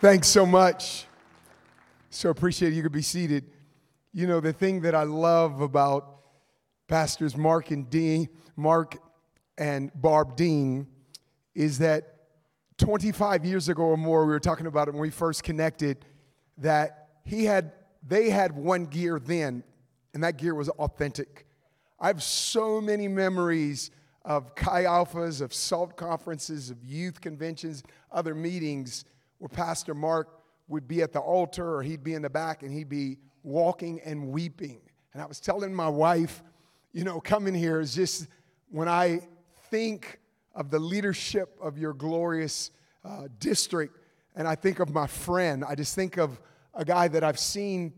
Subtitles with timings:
[0.00, 1.04] Thanks so much.
[2.08, 2.72] So appreciate.
[2.72, 3.50] You could be seated.
[4.14, 6.22] You know, the thing that I love about
[6.88, 8.96] Pastors Mark and Dean, Mark
[9.58, 10.86] and Barb Dean,
[11.54, 12.14] is that
[12.78, 16.06] 25 years ago or more, we were talking about it when we first connected,
[16.56, 17.70] that he had,
[18.02, 19.62] they had one gear then,
[20.14, 21.44] and that gear was authentic.
[22.00, 23.90] I have so many memories
[24.24, 29.04] of Chi Alphas, of SALT conferences, of youth conventions, other meetings
[29.40, 30.28] where Pastor Mark
[30.68, 34.00] would be at the altar or he'd be in the back and he'd be walking
[34.04, 34.80] and weeping.
[35.12, 36.42] And I was telling my wife,
[36.92, 38.28] you know, coming here is just
[38.68, 39.20] when I
[39.70, 40.20] think
[40.54, 42.70] of the leadership of your glorious
[43.04, 43.96] uh, district
[44.36, 46.40] and I think of my friend, I just think of
[46.74, 47.92] a guy that I've seen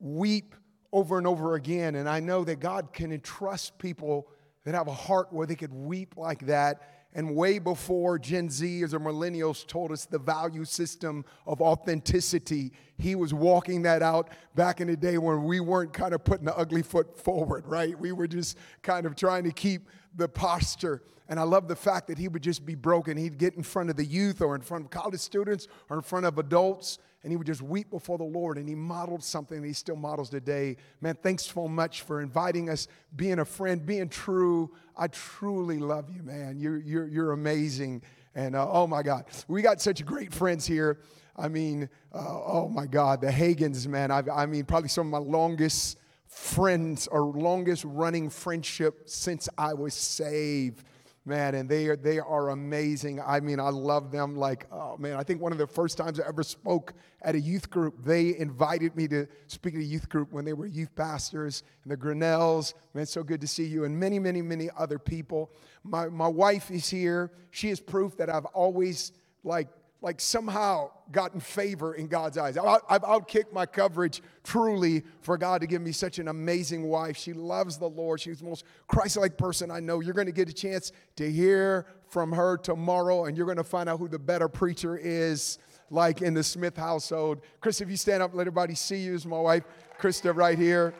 [0.00, 0.54] weep
[0.92, 1.94] over and over again.
[1.94, 4.28] And I know that God can entrust people
[4.64, 8.92] that have a heart where they could weep like that and way before Gen Zers
[8.92, 14.82] or millennials told us the value system of authenticity, he was walking that out back
[14.82, 17.98] in the day when we weren't kind of putting the ugly foot forward, right?
[17.98, 21.02] We were just kind of trying to keep the posture.
[21.28, 23.16] And I love the fact that he would just be broken.
[23.16, 26.02] He'd get in front of the youth or in front of college students or in
[26.02, 28.56] front of adults and he would just weep before the Lord.
[28.56, 30.76] And he modeled something he still models today.
[31.00, 34.70] Man, thanks so much for inviting us, being a friend, being true.
[34.96, 36.60] I truly love you, man.
[36.60, 38.02] You're, you're, you're amazing.
[38.36, 41.00] And uh, oh my God, we got such great friends here.
[41.36, 44.12] I mean, uh, oh my God, the Hagans, man.
[44.12, 49.74] I, I mean, probably some of my longest friends or longest running friendship since I
[49.74, 50.84] was saved
[51.26, 53.20] man, and they are, they are amazing.
[53.20, 56.20] I mean, I love them like, oh man, I think one of the first times
[56.20, 60.08] I ever spoke at a youth group, they invited me to speak at a youth
[60.08, 62.74] group when they were youth pastors and the Grinnells.
[62.94, 65.50] Man, so good to see you, and many, many, many other people.
[65.82, 67.32] My, my wife is here.
[67.50, 69.68] She is proof that I've always like
[70.02, 72.56] like somehow gotten favor in God's eyes.
[72.58, 77.16] I've, outkicked my coverage truly for God to give me such an amazing wife.
[77.16, 78.20] She loves the Lord.
[78.20, 80.00] She's the most Christ like person I know.
[80.00, 83.64] You're going to get a chance to hear from her tomorrow, and you're going to
[83.64, 85.58] find out who the better preacher is,
[85.90, 87.40] like in the Smith household.
[87.60, 89.14] Chris, if you stand up, let everybody see you.
[89.14, 89.64] Is my wife,
[89.98, 90.94] Krista, right here.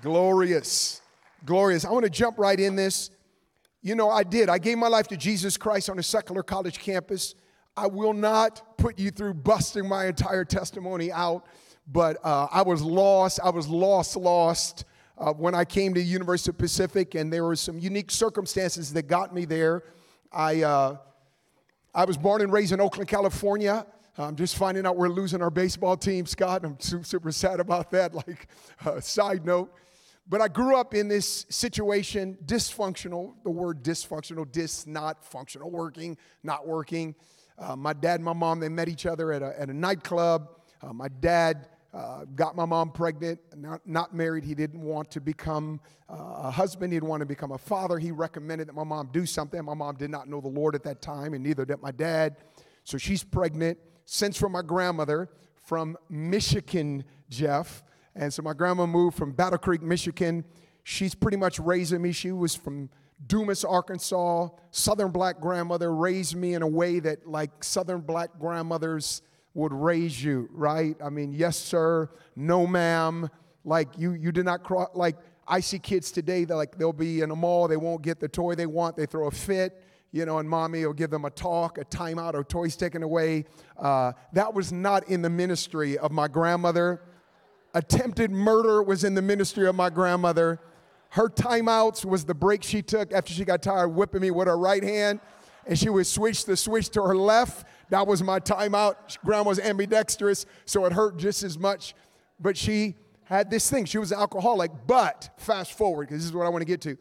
[0.00, 1.00] Glorious.
[1.44, 1.84] Glorious.
[1.84, 3.10] I want to jump right in this.
[3.86, 4.48] You know, I did.
[4.48, 7.36] I gave my life to Jesus Christ on a secular college campus.
[7.76, 11.46] I will not put you through busting my entire testimony out,
[11.86, 13.38] but uh, I was lost.
[13.44, 14.86] I was lost, lost
[15.16, 19.06] uh, when I came to University of Pacific, and there were some unique circumstances that
[19.06, 19.84] got me there.
[20.32, 20.96] I, uh,
[21.94, 23.86] I was born and raised in Oakland, California.
[24.18, 26.64] I'm just finding out we're losing our baseball team, Scott.
[26.64, 28.12] I'm super, super sad about that.
[28.26, 28.48] Like,
[28.84, 29.72] uh, side note.
[30.28, 36.16] But I grew up in this situation, dysfunctional, the word dysfunctional, dis, not functional, working,
[36.42, 37.14] not working.
[37.58, 40.50] Uh, my dad and my mom, they met each other at a, at a nightclub.
[40.82, 44.44] Uh, my dad uh, got my mom pregnant, not, not married.
[44.44, 47.98] He didn't want to become uh, a husband, he didn't want to become a father.
[47.98, 49.64] He recommended that my mom do something.
[49.64, 52.36] My mom did not know the Lord at that time, and neither did my dad.
[52.84, 55.30] So she's pregnant, sent from my grandmother
[55.62, 57.82] from Michigan, Jeff.
[58.16, 60.44] And so my grandma moved from Battle Creek, Michigan.
[60.82, 62.12] She's pretty much raising me.
[62.12, 62.88] She was from
[63.26, 64.48] Dumas, Arkansas.
[64.70, 69.20] Southern black grandmother raised me in a way that, like, Southern black grandmothers
[69.52, 70.96] would raise you, right?
[71.04, 73.28] I mean, yes, sir, no, ma'am.
[73.64, 75.16] Like, you, you did not cross, like,
[75.46, 78.28] I see kids today that, like, they'll be in a mall, they won't get the
[78.28, 81.30] toy they want, they throw a fit you know, and mommy will give them a
[81.30, 83.44] talk, a timeout, or toys taken away.
[83.76, 87.02] Uh, that was not in the ministry of my grandmother.
[87.76, 90.58] Attempted murder was in the ministry of my grandmother.
[91.10, 94.56] Her timeouts was the break she took after she got tired whipping me with her
[94.56, 95.20] right hand,
[95.66, 97.66] and she would switch the switch to her left.
[97.90, 99.18] That was my timeout.
[99.26, 101.94] Grandma's ambidextrous, so it hurt just as much.
[102.40, 102.94] But she
[103.24, 103.84] had this thing.
[103.84, 104.70] She was an alcoholic.
[104.86, 106.96] But fast forward, because this is what I want to get to.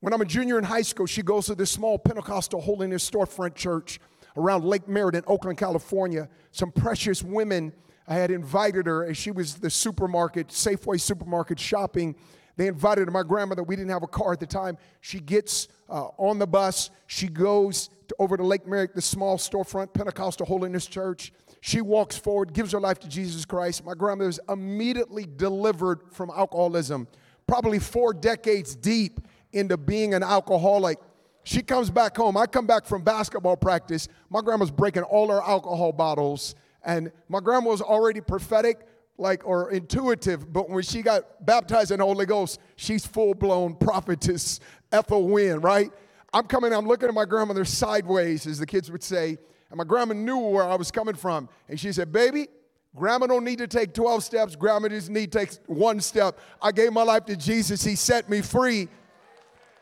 [0.00, 3.54] When I'm a junior in high school, she goes to this small Pentecostal holiness storefront
[3.54, 4.00] church
[4.34, 6.30] around Lake Merritt in Oakland, California.
[6.52, 7.74] Some precious women
[8.08, 12.14] I had invited her as she was the supermarket, Safeway supermarket shopping.
[12.56, 13.10] They invited her.
[13.10, 14.78] My grandmother, we didn't have a car at the time.
[15.00, 16.90] She gets uh, on the bus.
[17.06, 21.32] She goes to, over to Lake Merritt, the small storefront Pentecostal Holiness Church.
[21.60, 23.84] She walks forward, gives her life to Jesus Christ.
[23.84, 27.08] My grandmother is immediately delivered from alcoholism,
[27.46, 29.20] probably four decades deep
[29.52, 30.98] into being an alcoholic.
[31.42, 32.36] She comes back home.
[32.36, 34.08] I come back from basketball practice.
[34.30, 36.54] My grandma's breaking all her alcohol bottles
[36.86, 38.86] and my grandma was already prophetic,
[39.18, 43.74] like, or intuitive, but when she got baptized in the Holy Ghost, she's full blown
[43.74, 44.60] prophetess,
[44.92, 45.90] Ethel Wynn, right?
[46.32, 49.36] I'm coming, I'm looking at my grandmother sideways, as the kids would say,
[49.70, 51.48] And my grandma knew where I was coming from.
[51.68, 52.46] And she said, Baby,
[52.94, 54.54] grandma don't need to take 12 steps.
[54.54, 56.38] Grandma just need to take one step.
[56.62, 57.82] I gave my life to Jesus.
[57.82, 58.88] He set me free.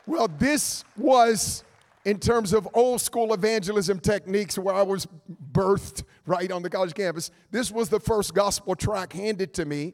[0.07, 1.63] Well, this was
[2.05, 5.07] in terms of old school evangelism techniques where I was
[5.51, 7.31] birthed right on the college campus.
[7.51, 9.93] This was the first gospel track handed to me.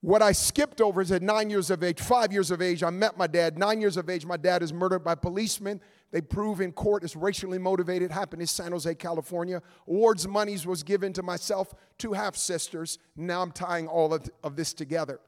[0.00, 2.90] What I skipped over is at nine years of age, five years of age, I
[2.90, 3.56] met my dad.
[3.56, 5.80] Nine years of age, my dad is murdered by policemen.
[6.10, 8.10] They prove in court it's racially motivated.
[8.10, 9.62] Happened in San Jose, California.
[9.88, 12.98] Awards monies was given to myself, two half sisters.
[13.16, 15.20] Now I'm tying all of, of this together.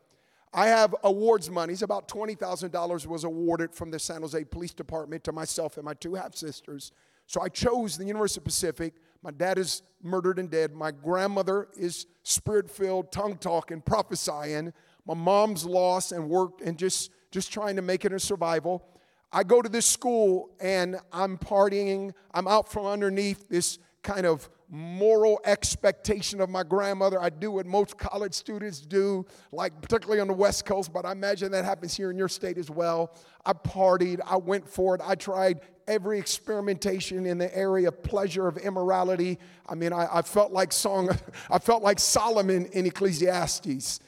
[0.53, 1.81] I have awards monies.
[1.81, 6.15] About $20,000 was awarded from the San Jose Police Department to myself and my two
[6.15, 6.93] half sisters.
[7.27, 8.95] So I chose the University of Pacific.
[9.23, 10.75] My dad is murdered and dead.
[10.75, 14.73] My grandmother is spirit filled, tongue talking, prophesying.
[15.07, 18.85] My mom's lost and worked and just, just trying to make it in survival.
[19.33, 22.13] I go to this school and I'm partying.
[22.33, 27.21] I'm out from underneath this kind of moral expectation of my grandmother.
[27.21, 31.13] I do what most college students do, like particularly on the West Coast, but I
[31.13, 33.15] imagine that happens here in your state as well.
[33.45, 38.49] I partied, I went for it, I tried every experimentation in the area of pleasure
[38.49, 39.39] of immorality.
[39.69, 41.11] I mean, I, I felt like song,
[41.51, 44.01] I felt like Solomon in Ecclesiastes.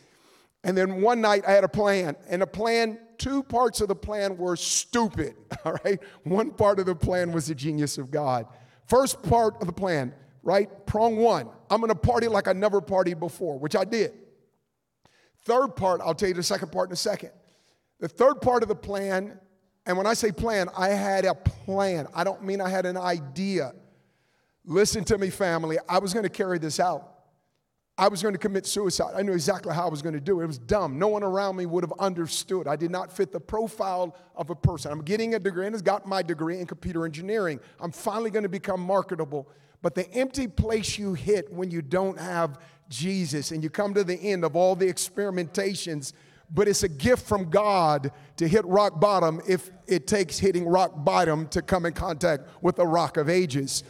[0.65, 3.95] And then one night I had a plan, and the plan, two parts of the
[3.95, 6.01] plan were stupid, all right?
[6.25, 8.47] One part of the plan was the genius of God.
[8.87, 10.13] First part of the plan,
[10.43, 10.69] right?
[10.87, 14.13] Prong one, I'm gonna party like I never partied before, which I did.
[15.45, 17.31] Third part, I'll tell you the second part in a second.
[18.01, 19.39] The third part of the plan,
[19.87, 22.07] and when I say plan, I had a plan.
[22.15, 23.73] I don't mean I had an idea.
[24.65, 25.79] Listen to me, family.
[25.89, 27.19] I was gonna carry this out.
[27.99, 29.15] I was going to commit suicide.
[29.17, 30.45] I knew exactly how I was going to do it.
[30.45, 31.01] It was dumb.
[31.01, 32.69] No one around me would have understood.
[32.69, 34.93] I did not fit the profile of a person.
[34.93, 37.59] I'm getting a degree and has got my degree in computer engineering.
[37.81, 39.49] I'm finally going to become marketable.
[39.83, 42.59] But the empty place you hit when you don't have
[42.89, 46.13] Jesus and you come to the end of all the experimentations,
[46.53, 50.93] but it's a gift from God to hit rock bottom if it takes hitting rock
[50.97, 53.85] bottom to come in contact with the rock of ages.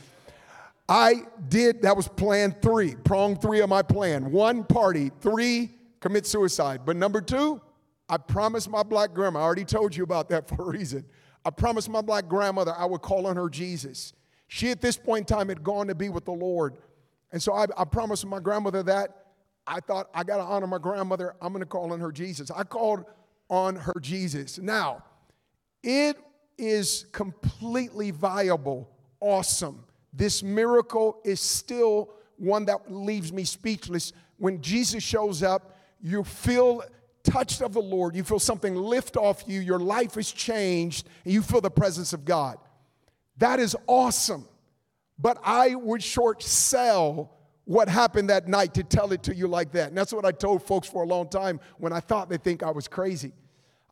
[0.88, 4.32] I did, that was plan three, prong three of my plan.
[4.32, 5.10] One, party.
[5.20, 5.70] Three,
[6.00, 6.82] commit suicide.
[6.86, 7.60] But number two,
[8.08, 11.04] I promised my black grandma, I already told you about that for a reason.
[11.44, 14.12] I promised my black grandmother I would call on her Jesus.
[14.48, 16.76] She, at this point in time, had gone to be with the Lord.
[17.32, 19.26] And so I, I promised my grandmother that.
[19.66, 21.34] I thought, I got to honor my grandmother.
[21.42, 22.50] I'm going to call on her Jesus.
[22.50, 23.04] I called
[23.50, 24.58] on her Jesus.
[24.58, 25.04] Now,
[25.82, 26.16] it
[26.56, 28.88] is completely viable,
[29.20, 34.12] awesome this miracle is still one that leaves me speechless.
[34.38, 36.82] When Jesus shows up, you feel
[37.22, 41.32] touched of the Lord, you feel something lift off you, your life is changed, and
[41.32, 42.58] you feel the presence of God.
[43.38, 44.46] That is awesome.
[45.18, 49.72] But I would short sell what happened that night to tell it to you like
[49.72, 49.88] that.
[49.88, 52.62] And that's what I told folks for a long time when I thought they think
[52.62, 53.32] I was crazy.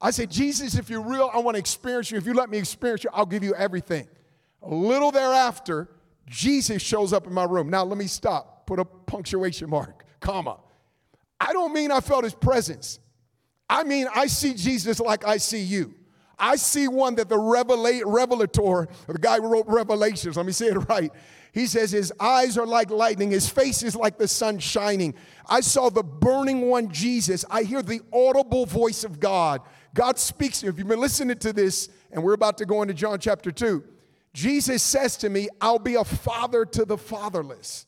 [0.00, 2.19] I said, Jesus, if you're real, I want to experience you.
[2.19, 4.08] If you let me experience you, I'll give you everything.
[4.62, 5.88] A little thereafter,
[6.26, 7.70] Jesus shows up in my room.
[7.70, 10.58] Now, let me stop, put a punctuation mark, comma.
[11.40, 12.98] I don't mean I felt his presence.
[13.69, 15.94] I mean, I see Jesus like I see you.
[16.38, 20.66] I see one that the revela- revelator, the guy who wrote Revelations, let me say
[20.66, 21.10] it right.
[21.52, 25.14] He says his eyes are like lightning, his face is like the sun shining.
[25.48, 27.46] I saw the burning one, Jesus.
[27.50, 29.62] I hear the audible voice of God.
[29.94, 30.72] God speaks to you.
[30.72, 33.82] If you've been listening to this, and we're about to go into John chapter 2,
[34.34, 37.86] Jesus says to me, I'll be a father to the fatherless.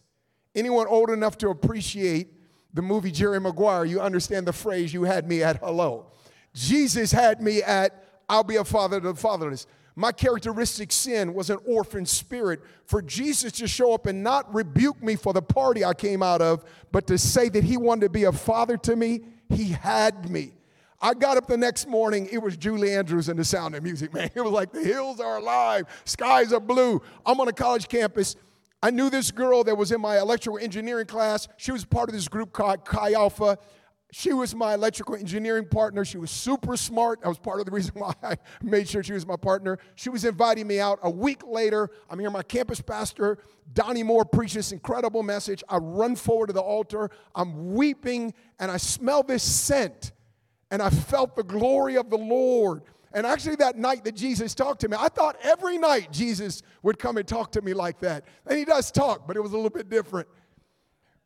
[0.54, 2.32] Anyone old enough to appreciate
[2.72, 6.06] the movie Jerry Maguire, you understand the phrase, you had me at hello.
[6.54, 9.66] Jesus had me at, I'll be a father to the fatherless.
[9.96, 12.60] My characteristic sin was an orphan spirit.
[12.84, 16.40] For Jesus to show up and not rebuke me for the party I came out
[16.40, 20.30] of, but to say that he wanted to be a father to me, he had
[20.30, 20.52] me.
[21.00, 24.12] I got up the next morning, it was Julie Andrews and the sound of music,
[24.12, 24.30] man.
[24.34, 27.02] It was like the hills are alive, skies are blue.
[27.26, 28.36] I'm on a college campus.
[28.80, 31.48] I knew this girl that was in my electrical engineering class.
[31.56, 33.58] She was part of this group called Chi Alpha.
[34.10, 36.04] She was my electrical engineering partner.
[36.04, 37.20] She was super smart.
[37.20, 39.78] That was part of the reason why I made sure she was my partner.
[39.96, 40.98] She was inviting me out.
[41.02, 43.38] A week later, I'm here, my campus pastor,
[43.74, 45.62] Donnie Moore, preached this incredible message.
[45.68, 47.10] I run forward to the altar.
[47.34, 50.12] I'm weeping, and I smell this scent
[50.70, 52.82] and I felt the glory of the Lord.
[53.12, 56.98] And actually, that night that Jesus talked to me, I thought every night Jesus would
[56.98, 58.24] come and talk to me like that.
[58.46, 60.28] And he does talk, but it was a little bit different.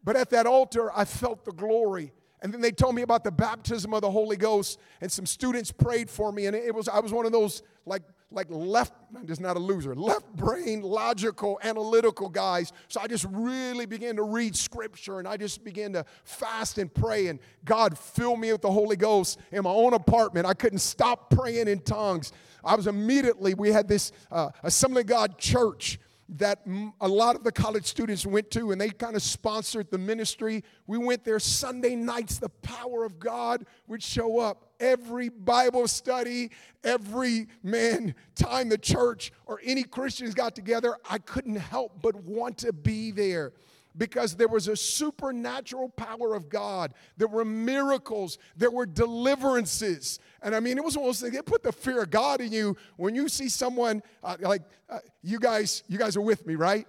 [0.04, 2.12] But at that altar, I felt the glory.
[2.42, 5.70] And then they told me about the baptism of the Holy Ghost, and some students
[5.70, 6.46] prayed for me.
[6.46, 8.02] And it was I was one of those like
[8.34, 8.92] like left,
[9.26, 12.72] just not a loser, left brain, logical, analytical guys.
[12.88, 16.92] So I just really began to read scripture and I just began to fast and
[16.92, 17.28] pray.
[17.28, 20.46] And God filled me with the Holy Ghost in my own apartment.
[20.46, 22.32] I couldn't stop praying in tongues.
[22.64, 25.98] I was immediately, we had this uh, Assembly of God church
[26.38, 26.66] that
[27.00, 30.64] a lot of the college students went to, and they kind of sponsored the ministry.
[30.86, 34.70] We went there Sunday nights, the power of God would show up.
[34.80, 36.50] Every Bible study,
[36.82, 42.58] every man, time the church or any Christians got together, I couldn't help but want
[42.58, 43.52] to be there
[43.96, 46.94] because there was a supernatural power of God.
[47.16, 50.18] There were miracles, there were deliverances.
[50.42, 52.76] And I mean, it was almost like it put the fear of God in you
[52.96, 56.86] when you see someone uh, like uh, you guys, you guys are with me, right?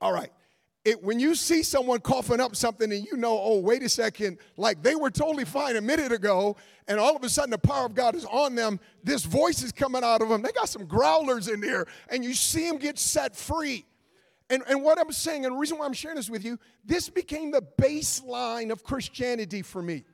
[0.00, 0.30] All right.
[0.84, 4.38] It, when you see someone coughing up something and you know, oh, wait a second,
[4.56, 7.84] like they were totally fine a minute ago, and all of a sudden the power
[7.84, 10.40] of God is on them, this voice is coming out of them.
[10.40, 13.84] They got some growlers in there, and you see them get set free.
[14.50, 17.08] And, and what I'm saying, and the reason why I'm sharing this with you, this
[17.08, 20.04] became the baseline of Christianity for me.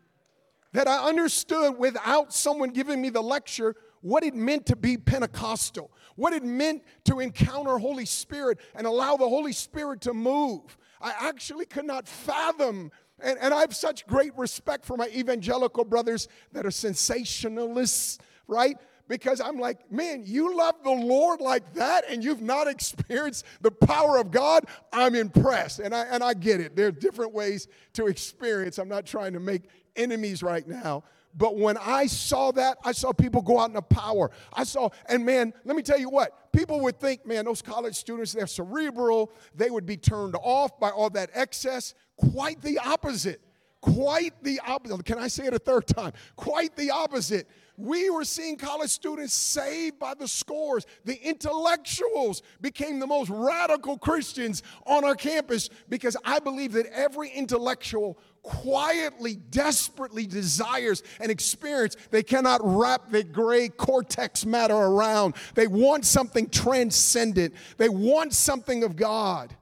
[0.73, 5.91] That I understood without someone giving me the lecture what it meant to be Pentecostal,
[6.17, 10.76] what it meant to encounter Holy Spirit and allow the Holy Spirit to move.
[11.00, 15.85] I actually could not fathom and, and, I have such great respect for my evangelical
[15.85, 18.76] brothers that are cessationists, right?
[19.08, 23.70] Because I'm like, man, you love the Lord like that and you've not experienced the
[23.70, 24.66] power of God.
[24.92, 25.80] I'm impressed.
[25.80, 26.75] And I, and I get it.
[26.75, 28.78] There are different ways to experience.
[28.78, 29.62] I'm not trying to make
[29.96, 31.04] enemies right now.
[31.37, 34.30] But when I saw that, I saw people go out in the power.
[34.52, 37.96] I saw, and man, let me tell you what, people would think, man, those college
[37.96, 39.32] students, they're cerebral.
[39.54, 41.94] They would be turned off by all that excess.
[42.16, 43.40] Quite the opposite.
[43.80, 45.04] Quite the opposite.
[45.04, 46.12] Can I say it a third time?
[46.37, 50.87] Quite the opposite we were seeing college students saved by the scores.
[51.04, 57.31] The intellectuals became the most radical Christians on our campus because I believe that every
[57.31, 65.35] intellectual quietly, desperately desires an experience they cannot wrap the gray cortex matter around.
[65.54, 69.57] They want something transcendent, they want something of God.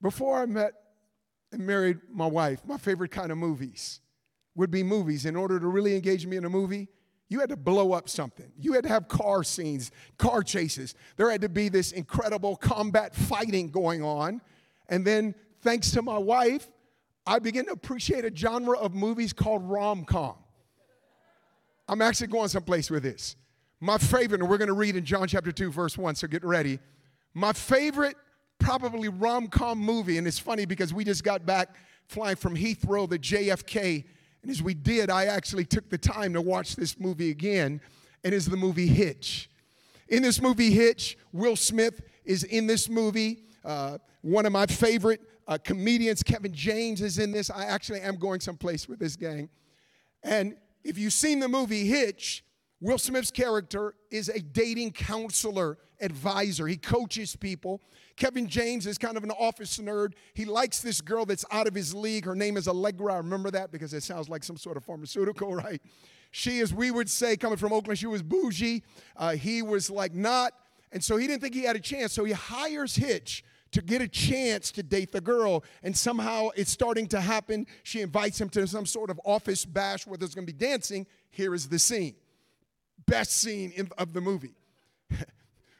[0.00, 0.72] Before I met
[1.52, 4.00] and married my wife, my favorite kind of movies
[4.54, 5.24] would be movies.
[5.24, 6.88] In order to really engage me in a movie,
[7.28, 8.50] you had to blow up something.
[8.58, 10.94] You had to have car scenes, car chases.
[11.16, 14.40] There had to be this incredible combat fighting going on.
[14.88, 16.68] And then, thanks to my wife,
[17.26, 20.36] I began to appreciate a genre of movies called rom com.
[21.86, 23.36] I'm actually going someplace with this.
[23.80, 26.44] My favorite, and we're going to read in John chapter 2, verse 1, so get
[26.44, 26.80] ready.
[27.32, 28.16] My favorite
[28.58, 30.18] probably rom com movie.
[30.18, 34.04] And it's funny because we just got back flying from Heathrow to JFK.
[34.42, 37.80] And as we did, I actually took the time to watch this movie again.
[38.24, 39.50] And it's the movie Hitch.
[40.08, 43.44] In this movie, Hitch, Will Smith is in this movie.
[43.64, 47.50] Uh, one of my favorite uh, comedians, Kevin James, is in this.
[47.50, 49.48] I actually am going someplace with this gang.
[50.22, 52.44] And if you've seen the movie Hitch,
[52.80, 56.66] Will Smith's character is a dating counselor, advisor.
[56.66, 57.80] He coaches people.
[58.18, 60.14] Kevin James is kind of an office nerd.
[60.34, 62.24] He likes this girl that's out of his league.
[62.24, 63.14] Her name is Allegra.
[63.14, 65.80] I remember that because it sounds like some sort of pharmaceutical, right?
[66.32, 68.82] She is, we would say, coming from Oakland, she was bougie.
[69.16, 70.52] Uh, he was like not.
[70.90, 72.12] And so he didn't think he had a chance.
[72.12, 75.62] So he hires Hitch to get a chance to date the girl.
[75.84, 77.66] And somehow it's starting to happen.
[77.84, 81.06] She invites him to some sort of office bash where there's going to be dancing.
[81.30, 82.16] Here is the scene.
[83.06, 84.54] Best scene in, of the movie.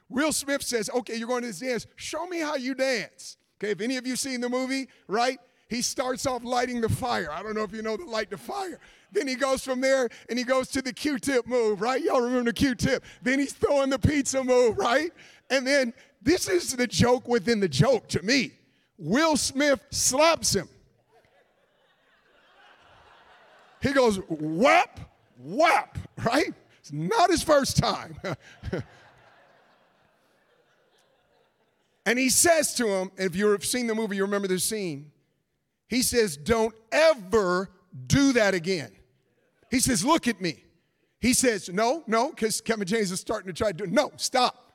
[0.09, 1.87] Will Smith says, Okay, you're going to this dance.
[1.97, 3.37] Show me how you dance.
[3.61, 5.39] Okay, if any of you seen the movie, right?
[5.69, 7.31] He starts off lighting the fire.
[7.31, 8.81] I don't know if you know the light the fire.
[9.13, 12.03] Then he goes from there and he goes to the Q-tip move, right?
[12.03, 13.05] Y'all remember the Q-tip.
[13.23, 15.11] Then he's throwing the pizza move, right?
[15.51, 18.53] And then this is the joke within the joke to me.
[18.97, 20.69] Will Smith slaps him.
[23.83, 25.01] He goes, whap,
[25.39, 26.53] whap, right?
[26.81, 28.17] It's not his first time.
[32.09, 35.13] And he says to him, if you've seen the movie, you remember this scene.
[35.89, 37.69] He says, Don't ever
[38.07, 38.91] do that again.
[39.71, 40.65] He says, Look at me.
[41.21, 43.91] He says, No, no, because Kevin James is starting to try to do it.
[43.91, 44.73] No, stop.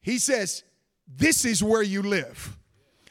[0.00, 0.64] He says,
[1.06, 2.56] This is where you live.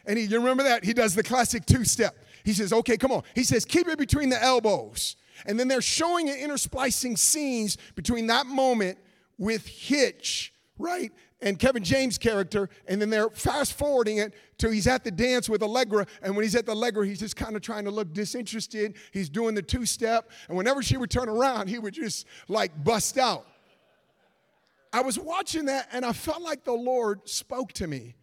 [0.08, 0.84] And he, you remember that?
[0.84, 2.16] He does the classic two step.
[2.44, 3.22] He says, Okay, come on.
[3.36, 5.16] He says, Keep it between the elbows.
[5.46, 8.98] And then they're showing and intersplicing scenes between that moment
[9.38, 11.12] with Hitch right?
[11.42, 15.48] And Kevin James' character, and then they're fast forwarding it to he's at the dance
[15.48, 18.14] with Allegra, and when he's at the Allegra, he's just kind of trying to look
[18.14, 18.96] disinterested.
[19.12, 22.84] He's doing the two step, and whenever she would turn around, he would just like
[22.84, 23.46] bust out.
[24.92, 28.16] I was watching that, and I felt like the Lord spoke to me.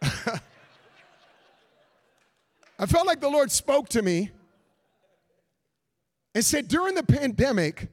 [2.78, 4.30] I felt like the Lord spoke to me
[6.34, 7.88] and said, during the pandemic,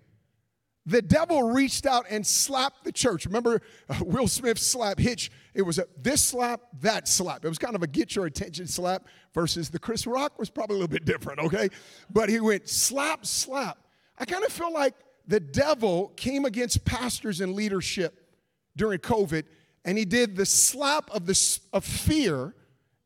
[0.86, 3.26] the devil reached out and slapped the church.
[3.26, 5.32] Remember uh, Will Smith slap Hitch?
[5.54, 7.44] It was a this slap, that slap.
[7.44, 10.76] It was kind of a get your attention slap versus the Chris Rock was probably
[10.76, 11.70] a little bit different, okay?
[12.10, 13.80] But he went slap, slap.
[14.18, 14.94] I kind of feel like
[15.28, 18.22] the devil came against pastors and leadership
[18.78, 19.44] during COVID,
[19.84, 22.54] and he did the slap of, the, of fear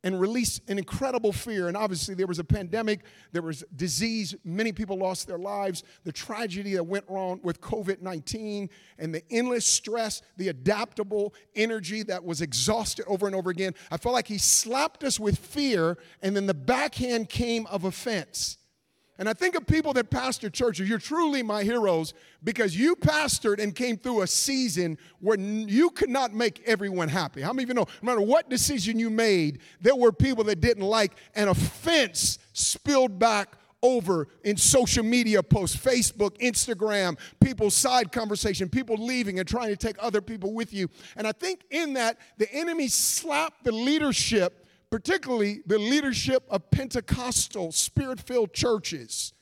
[0.04, 1.68] and release an incredible fear.
[1.68, 3.02] And obviously, there was a pandemic,
[3.32, 8.02] there was disease, many people lost their lives, the tragedy that went wrong with COVID
[8.02, 13.74] 19, and the endless stress, the adaptable energy that was exhausted over and over again.
[13.92, 18.59] I felt like he slapped us with fear, and then the backhand came of offense.
[19.20, 23.60] And I think of people that pastor churches, you're truly my heroes because you pastored
[23.60, 27.42] and came through a season where you could not make everyone happy.
[27.42, 30.62] How many of you know, no matter what decision you made, there were people that
[30.62, 38.14] didn't like, and offense spilled back over in social media posts, Facebook, Instagram, people's side
[38.14, 40.90] conversation, people leaving and trying to take other people with you.
[41.18, 44.59] And I think in that, the enemy slapped the leadership
[44.90, 49.34] particularly the leadership of Pentecostal spirit filled churches.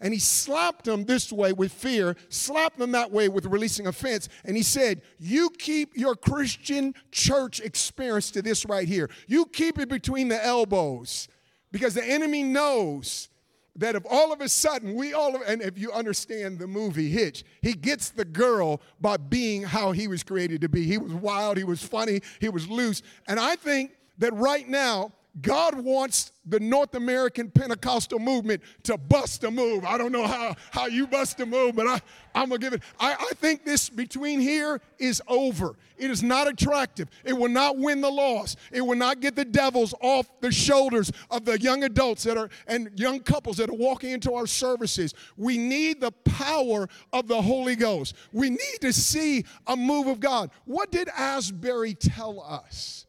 [0.00, 4.28] And he slapped them this way with fear, slapped them that way with releasing offense.
[4.44, 9.10] And he said, You keep your Christian church experience to this right here.
[9.26, 11.26] You keep it between the elbows
[11.72, 13.28] because the enemy knows
[13.74, 17.10] that if all of a sudden we all, of, and if you understand the movie
[17.10, 20.84] Hitch, he gets the girl by being how he was created to be.
[20.84, 23.02] He was wild, he was funny, he was loose.
[23.28, 29.44] And I think that right now, God wants the North American Pentecostal movement to bust
[29.44, 29.84] a move.
[29.84, 32.00] I don't know how, how you bust a move, but I,
[32.34, 32.82] I'm going to give it.
[32.98, 35.76] I, I think this between here is over.
[35.96, 37.08] It is not attractive.
[37.24, 38.56] It will not win the loss.
[38.72, 42.48] It will not get the devils off the shoulders of the young adults that are
[42.66, 45.14] and young couples that are walking into our services.
[45.36, 48.14] We need the power of the Holy Ghost.
[48.32, 50.50] We need to see a move of God.
[50.64, 53.06] What did Asbury tell us?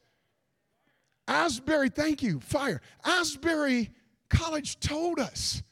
[1.30, 2.82] Asbury, thank you, fire.
[3.06, 3.92] Asbury
[4.30, 5.64] College told us.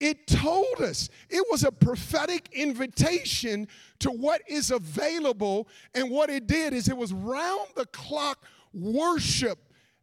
[0.00, 1.08] It told us.
[1.28, 3.66] It was a prophetic invitation
[3.98, 5.68] to what is available.
[5.94, 9.58] And what it did is it was round the clock worship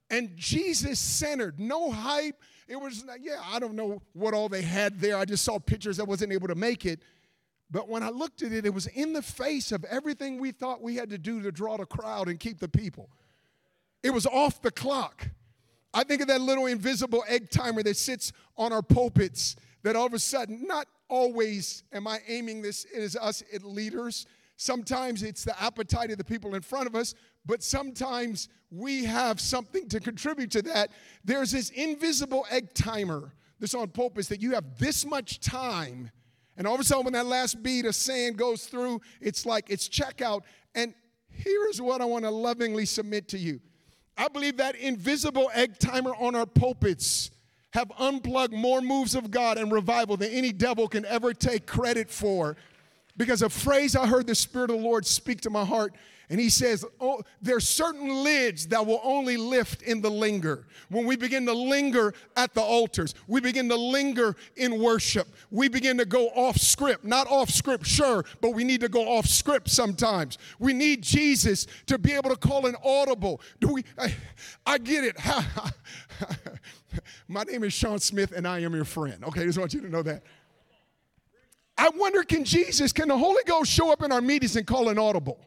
[0.09, 1.59] and Jesus centered.
[1.59, 2.41] No hype.
[2.67, 5.17] It was, yeah, I don't know what all they had there.
[5.17, 5.99] I just saw pictures.
[5.99, 7.01] I wasn't able to make it.
[7.71, 10.81] But when I looked at it, it was in the face of everything we thought
[10.81, 13.09] we had to do to draw the crowd and keep the people.
[14.05, 15.27] It was off the clock.
[15.91, 20.05] I think of that little invisible egg timer that sits on our pulpits that all
[20.05, 24.27] of a sudden, not always am I aiming this as us at leaders.
[24.57, 27.15] Sometimes it's the appetite of the people in front of us,
[27.47, 30.91] but sometimes we have something to contribute to that.
[31.23, 36.11] There's this invisible egg timer that's on pulpits that you have this much time.
[36.57, 39.71] And all of a sudden, when that last beat of sand goes through, it's like
[39.71, 40.43] it's checkout.
[40.75, 40.93] And
[41.27, 43.61] here's what I want to lovingly submit to you
[44.17, 47.31] I believe that invisible egg timer on our pulpits
[47.71, 52.09] have unplugged more moves of God and revival than any devil can ever take credit
[52.09, 52.55] for.
[53.17, 55.93] Because a phrase I heard the Spirit of the Lord speak to my heart
[56.29, 60.65] and he says, oh, there's certain lids that will only lift in the linger.
[60.89, 65.27] When we begin to linger at the altars, we begin to linger in worship.
[65.51, 69.17] We begin to go off script, not off script, sure, but we need to go
[69.17, 70.37] off script sometimes.
[70.57, 73.41] We need Jesus to be able to call an audible.
[73.59, 73.83] Do we?
[73.97, 74.13] I,
[74.65, 75.17] I get it.
[77.27, 79.23] My name is Sean Smith, and I am your friend.
[79.25, 80.23] Okay, I just want you to know that.
[81.77, 84.89] I wonder, can Jesus, can the Holy Ghost show up in our meetings and call
[84.89, 85.39] an audible?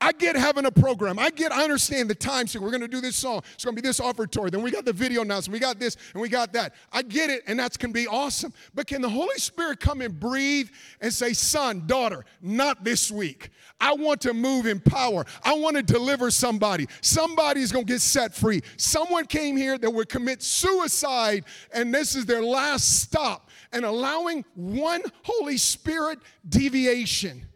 [0.00, 1.18] I get having a program.
[1.18, 3.42] I get, I understand the time so We're going to do this song.
[3.54, 4.50] It's going to be this offertory.
[4.50, 5.54] Then we got the video announcement.
[5.54, 6.74] We got this and we got that.
[6.92, 8.52] I get it, and that's can be awesome.
[8.74, 10.68] But can the Holy Spirit come and breathe
[11.00, 13.50] and say, son, daughter, not this week.
[13.80, 15.24] I want to move in power.
[15.42, 16.86] I want to deliver somebody.
[17.00, 18.62] Somebody's going to get set free.
[18.76, 23.50] Someone came here that would commit suicide, and this is their last stop.
[23.72, 27.47] And allowing one Holy Spirit deviation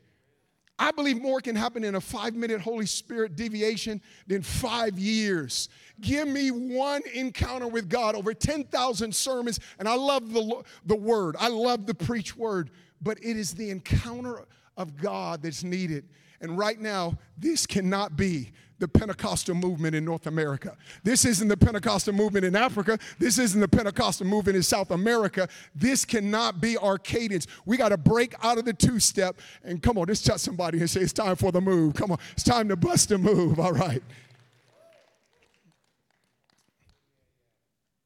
[0.78, 5.68] I believe more can happen in a five minute Holy Spirit deviation than five years.
[6.00, 11.36] Give me one encounter with God over 10,000 sermons, and I love the, the word.
[11.38, 14.44] I love the preach word, but it is the encounter
[14.76, 16.08] of God that's needed.
[16.40, 18.50] And right now, this cannot be
[18.82, 20.76] the Pentecostal movement in North America.
[21.04, 22.98] This isn't the Pentecostal movement in Africa.
[23.16, 25.48] This isn't the Pentecostal movement in South America.
[25.72, 27.46] This cannot be our cadence.
[27.64, 30.80] We got to break out of the two step and come on, just touch somebody
[30.80, 31.94] and say, It's time for the move.
[31.94, 33.60] Come on, it's time to bust a move.
[33.60, 34.02] All right.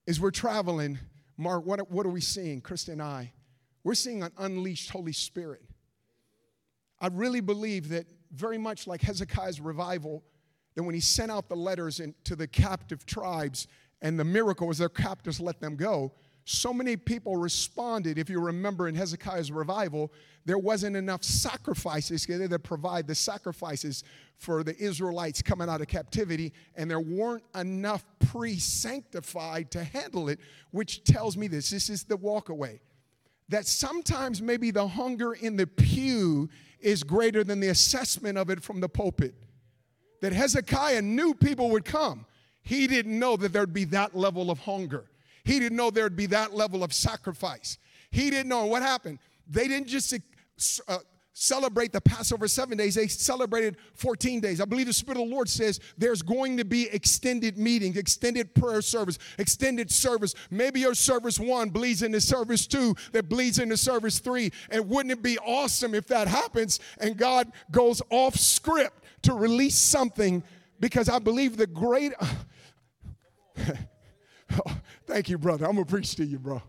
[0.07, 0.99] As we're traveling,
[1.39, 3.33] Mark, what, what are we seeing, Krista and I?
[3.83, 5.63] We're seeing an unleashed Holy Spirit.
[7.01, 10.23] I really believe that very much like Hezekiah's revival,
[10.77, 13.67] that when he sent out the letters in, to the captive tribes,
[14.03, 16.13] and the miracle was their captors let them go,
[16.45, 18.19] so many people responded.
[18.19, 20.13] If you remember in Hezekiah's revival,
[20.45, 24.05] there wasn't enough sacrifices to provide the sacrifices
[24.37, 30.29] for the Israelites coming out of captivity, and there weren't enough pre sanctified to handle
[30.29, 30.39] it,
[30.71, 32.79] which tells me this this is the walkaway.
[33.49, 38.63] That sometimes maybe the hunger in the pew is greater than the assessment of it
[38.63, 39.35] from the pulpit.
[40.21, 42.27] That Hezekiah knew people would come.
[42.63, 45.05] He didn't know that there'd be that level of hunger.
[45.45, 47.79] He didn't know there'd be that level of sacrifice.
[48.11, 49.21] He didn't know what happened.
[49.49, 50.13] They didn't just
[50.89, 50.99] uh,
[51.39, 54.59] celebrate the Passover seven days, they celebrated 14 days.
[54.61, 58.55] I believe the Spirit of the Lord says there's going to be extended meetings, extended
[58.55, 60.35] prayer service, extended service.
[60.51, 64.51] Maybe your service one bleeds into service two, that bleeds into service three.
[64.71, 69.77] And wouldn't it be awesome if that happens and God goes off script to release
[69.77, 70.43] something?
[70.81, 72.13] Because I believe the great.
[75.07, 75.67] thank you, brother.
[75.67, 76.63] I'm going to preach to you, bro.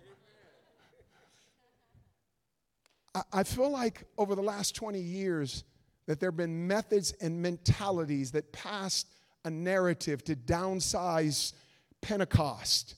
[3.32, 5.64] I feel like over the last 20 years
[6.06, 9.08] that there have been methods and mentalities that passed
[9.46, 11.54] a narrative to downsize
[12.02, 12.96] Pentecost,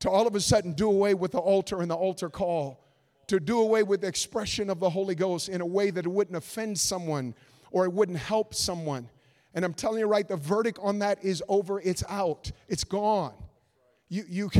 [0.00, 2.84] to all of a sudden do away with the altar and the altar call,
[3.26, 6.10] to do away with the expression of the Holy Ghost in a way that it
[6.10, 7.34] wouldn't offend someone
[7.74, 9.10] or it wouldn't help someone.
[9.52, 13.34] And I'm telling you right, the verdict on that is over, it's out, it's gone.
[14.08, 14.50] You, you,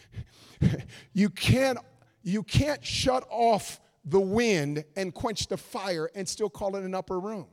[1.14, 1.78] you can't
[2.22, 6.94] you can't shut off the wind and quench the fire and still call it an
[6.94, 7.46] upper room.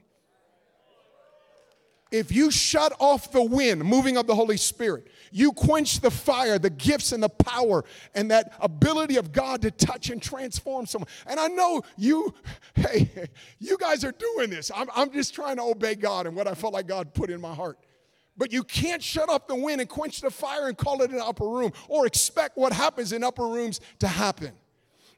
[2.12, 6.58] If you shut off the wind, moving of the Holy Spirit, you quench the fire,
[6.58, 7.84] the gifts and the power
[8.16, 11.10] and that ability of God to touch and transform someone.
[11.26, 12.34] And I know you,
[12.76, 14.72] hey, you guys are doing this.
[14.74, 17.42] I'm, I'm just trying to obey God and what I felt like God put in
[17.42, 17.78] my heart.
[18.38, 21.20] But you can't shut off the wind and quench the fire and call it an
[21.20, 24.52] upper room or expect what happens in upper rooms to happen.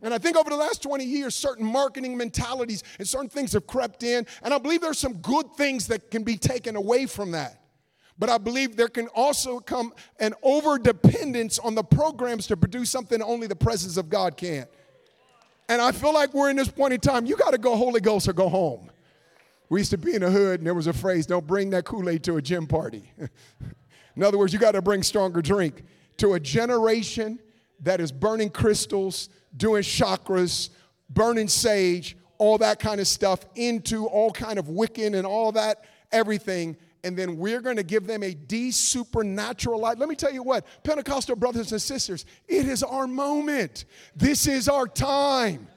[0.02, 3.68] And I think over the last 20 years, certain marketing mentalities and certain things have
[3.68, 4.26] crept in.
[4.44, 7.62] And I believe there's some good things that can be taken away from that.
[8.18, 12.90] But I believe there can also come an over dependence on the programs to produce
[12.90, 14.68] something only the presence of God can.
[15.70, 18.02] And I feel like we're in this point in time, you got to go Holy
[18.02, 18.90] Ghost or go home.
[19.70, 21.86] We used to be in the hood, and there was a phrase don't bring that
[21.86, 23.12] Kool Aid to a gym party.
[24.16, 25.84] in other words, you got to bring stronger drink
[26.18, 27.40] to a generation
[27.82, 30.70] that is burning crystals, doing chakras,
[31.10, 35.86] burning sage, all that kind of stuff into all kind of Wiccan and all that,
[36.12, 36.78] everything.
[37.04, 39.98] And then we're going to give them a de supernatural life.
[40.00, 43.86] Let me tell you what, Pentecostal brothers and sisters, it is our moment.
[44.16, 45.68] This is our time.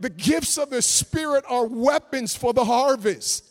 [0.00, 3.44] The gifts of the Spirit are weapons for the harvest.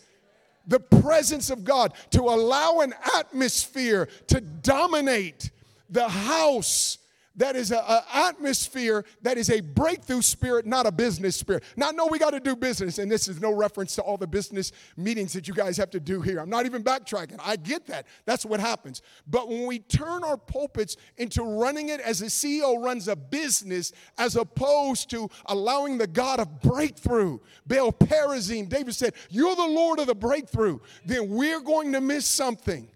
[0.67, 5.51] The presence of God to allow an atmosphere to dominate
[5.89, 6.97] the house
[7.37, 7.81] that is an
[8.13, 11.63] atmosphere that is a breakthrough spirit, not a business spirit.
[11.75, 14.27] Now, no, we got to do business, and this is no reference to all the
[14.27, 16.39] business meetings that you guys have to do here.
[16.39, 17.39] I'm not even backtracking.
[17.43, 18.07] I get that.
[18.25, 19.01] That's what happens.
[19.27, 23.93] But when we turn our pulpits into running it as a CEO runs a business,
[24.17, 29.99] as opposed to allowing the God of breakthrough, Baal Perazim, David said, You're the Lord
[29.99, 32.89] of the breakthrough, then we're going to miss something.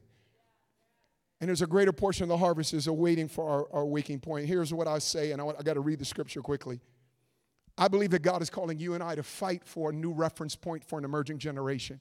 [1.42, 4.46] And there's a greater portion of the harvest is awaiting for our, our waking point.
[4.46, 6.80] Here's what I say, and I, I got to read the scripture quickly.
[7.78, 10.56] I believe that God is calling you and I to fight for a new reference
[10.56, 12.00] point for an emerging generation.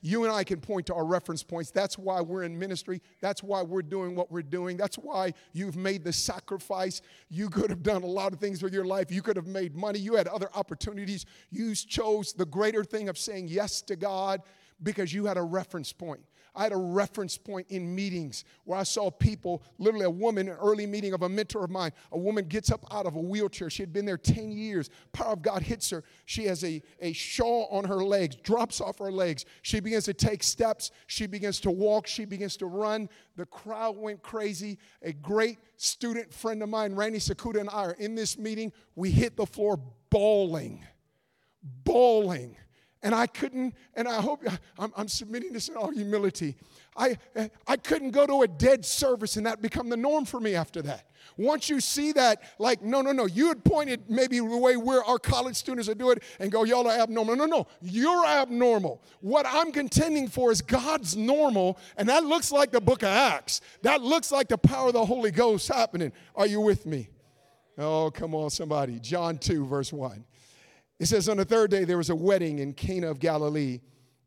[0.00, 1.72] You and I can point to our reference points.
[1.72, 3.02] That's why we're in ministry.
[3.20, 4.76] That's why we're doing what we're doing.
[4.76, 7.02] That's why you've made the sacrifice.
[7.28, 9.10] You could have done a lot of things with your life.
[9.10, 9.98] You could have made money.
[9.98, 11.26] You had other opportunities.
[11.50, 14.42] You chose the greater thing of saying yes to God
[14.84, 16.20] because you had a reference point.
[16.58, 20.56] I had a reference point in meetings where I saw people, literally a woman, an
[20.56, 23.70] early meeting of a mentor of mine, a woman gets up out of a wheelchair.
[23.70, 24.90] She had been there 10 years.
[25.12, 26.02] Power of God hits her.
[26.24, 29.44] She has a, a shawl on her legs, drops off her legs.
[29.62, 30.90] She begins to take steps.
[31.06, 32.08] She begins to walk.
[32.08, 33.08] She begins to run.
[33.36, 34.78] The crowd went crazy.
[35.02, 38.72] A great student friend of mine, Randy Sakuda, and I are in this meeting.
[38.96, 39.78] We hit the floor
[40.10, 40.84] bawling
[41.84, 42.56] bawling.
[43.02, 44.44] And I couldn't, and I hope
[44.78, 46.56] I'm, I'm submitting this in all humility.
[46.96, 47.16] I,
[47.66, 50.82] I couldn't go to a dead service and that become the norm for me after
[50.82, 51.08] that.
[51.36, 55.04] Once you see that, like, no, no, no, you had pointed maybe the way where
[55.04, 57.36] our college students are doing it and go, y'all are abnormal.
[57.36, 59.02] No, no, no, you're abnormal.
[59.20, 63.60] What I'm contending for is God's normal, and that looks like the book of Acts.
[63.82, 66.12] That looks like the power of the Holy Ghost happening.
[66.34, 67.08] Are you with me?
[67.76, 68.98] Oh, come on, somebody.
[68.98, 70.24] John 2, verse 1.
[70.98, 73.80] It says, On the third day, there was a wedding in Cana of Galilee,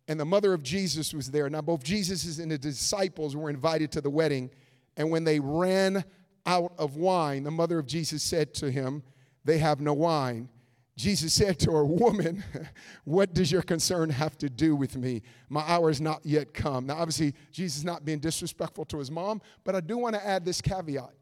[0.08, 1.50] and the mother of Jesus was there.
[1.50, 4.50] Now, both Jesus and the disciples were invited to the wedding,
[4.98, 6.04] and when they ran
[6.46, 9.04] out of wine, the mother of Jesus said to him,
[9.46, 10.50] They have no wine.
[10.98, 12.44] Jesus said to her, Woman,
[13.06, 15.22] what does your concern have to do with me?
[15.50, 16.88] My hour is not yet come.
[16.88, 20.26] Now, obviously, Jesus is not being disrespectful to his mom, but I do want to
[20.26, 21.14] add this caveat.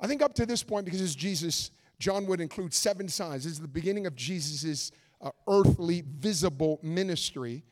[0.00, 3.44] I think up to this point, because it's Jesus John would include seven signs.
[3.44, 7.64] This is the beginning of Jesus' uh, earthly, visible ministry.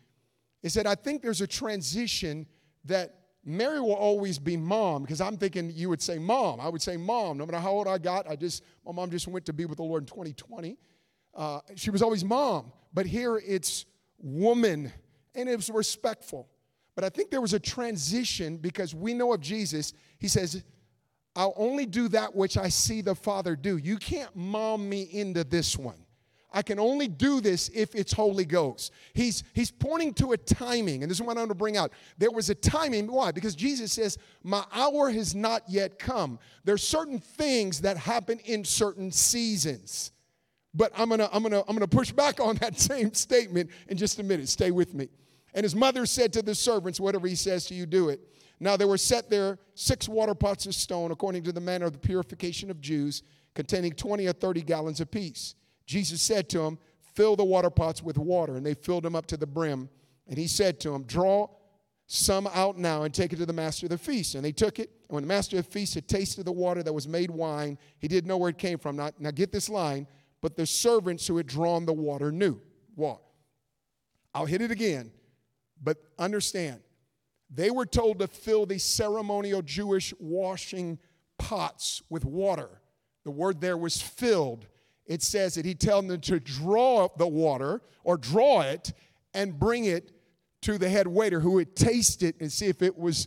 [0.63, 2.47] Is that I think there's a transition
[2.87, 6.61] that Mary will always be mom because I'm thinking you would say mom.
[6.61, 8.29] I would say mom, no matter how old I got.
[8.29, 10.79] I just my mom just went to be with the Lord in 2020.
[11.35, 13.85] Uh, she was always mom, but here it's
[14.19, 14.93] woman,
[15.35, 16.49] and it was respectful.
[16.95, 19.93] But I think there was a transition because we know of Jesus.
[20.19, 20.63] He says,
[21.37, 23.77] I'll only do that which I see the Father do.
[23.77, 25.97] You can't mom me into this one.
[26.55, 28.93] I can only do this if it's Holy Ghost.
[29.13, 31.91] He's, he's pointing to a timing, and this is what I want to bring out.
[32.17, 33.11] There was a timing.
[33.11, 33.33] Why?
[33.33, 36.39] Because Jesus says, My hour has not yet come.
[36.63, 40.13] There's certain things that happen in certain seasons.
[40.73, 44.21] But I'm gonna, I'm gonna, I'm gonna push back on that same statement in just
[44.21, 44.49] a minute.
[44.49, 45.09] Stay with me.
[45.55, 48.21] And his mother said to the servants, Whatever he says to you, do it.
[48.65, 51.93] Now there were set there six water pots of stone, according to the manner of
[51.93, 53.23] the purification of Jews,
[53.55, 55.55] containing 20 or 30 gallons apiece.
[55.85, 56.79] Jesus said to them,
[57.15, 58.57] Fill the water pots with water.
[58.57, 59.91] And they filled them up to the brim.
[60.27, 61.47] And he said to them, Draw
[62.07, 64.35] some out now and take it to the master of the feast.
[64.35, 64.89] And they took it.
[65.09, 67.77] And when the master of the feast had tasted the water that was made wine,
[67.99, 68.97] he didn't know where it came from.
[68.97, 70.07] Now, now get this line.
[70.41, 72.63] But the servants who had drawn the water knew.
[72.95, 73.21] What?
[74.35, 75.13] I'll hit it again.
[75.83, 76.81] But understand,
[77.55, 80.99] they were told to fill the ceremonial Jewish washing
[81.39, 82.81] pots with water.
[83.25, 84.67] The word there was filled.
[85.07, 88.93] It says that he told them to draw the water or draw it
[89.33, 90.13] and bring it
[90.63, 93.27] to the head waiter who would taste it and see if it was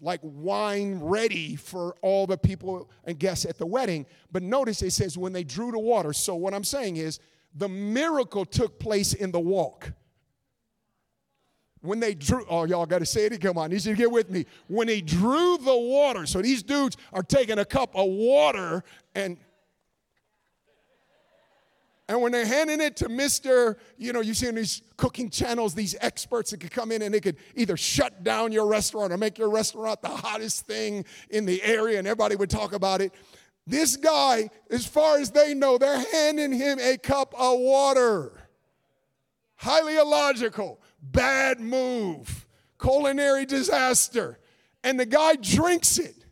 [0.00, 4.06] like wine ready for all the people and guests at the wedding.
[4.30, 6.12] But notice it says when they drew the water.
[6.12, 7.18] So what I'm saying is
[7.54, 9.92] the miracle took place in the walk
[11.84, 13.40] when they drew, oh, y'all got to say it.
[13.40, 14.46] Come on, I need you to get with me.
[14.68, 18.82] When he drew the water, so these dudes are taking a cup of water
[19.14, 19.36] and
[22.06, 25.74] and when they're handing it to Mr., you know, you see in these cooking channels,
[25.74, 29.16] these experts that could come in and they could either shut down your restaurant or
[29.16, 33.10] make your restaurant the hottest thing in the area and everybody would talk about it.
[33.66, 38.32] This guy, as far as they know, they're handing him a cup of water.
[39.56, 40.80] Highly illogical
[41.12, 42.46] bad move,
[42.80, 44.38] culinary disaster.
[44.82, 46.24] And the guy drinks it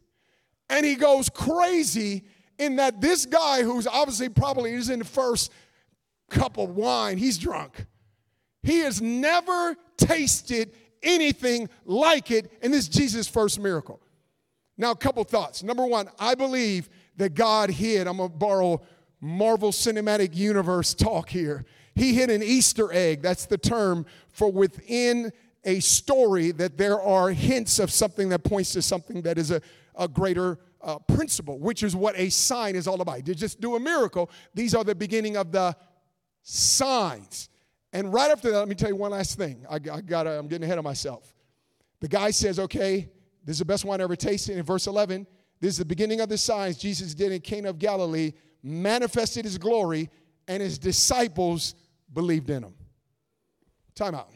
[0.69, 2.25] and he goes crazy
[2.59, 5.53] in that this guy, who's obviously probably is in the first
[6.31, 7.87] cup of wine, he's drunk.
[8.63, 14.01] He has never tasted anything like it, and this is Jesus' first miracle.
[14.79, 15.63] Now, a couple thoughts.
[15.63, 18.81] Number one, I believe that God hid, I'm gonna borrow
[19.21, 21.67] Marvel Cinematic Universe talk here.
[21.95, 23.23] He hid an Easter egg.
[23.23, 25.33] That's the term for within
[25.65, 29.61] a story that there are hints of something that points to something that is a,
[29.95, 33.25] a greater uh, principle, which is what a sign is all about.
[33.27, 35.77] To just do a miracle, these are the beginning of the
[36.43, 37.49] signs.
[37.93, 39.65] And right after that, let me tell you one last thing.
[39.69, 41.35] I, I got I'm getting ahead of myself.
[42.01, 43.09] The guy says, okay,
[43.45, 44.57] this is the best wine I ever tasted.
[44.57, 45.27] In verse 11,
[45.61, 49.59] this is the beginning of the signs Jesus did in Cana of Galilee, manifested his
[49.59, 50.11] glory,
[50.49, 51.77] and his disciples
[52.13, 52.75] believed in him.
[53.95, 54.31] Time out.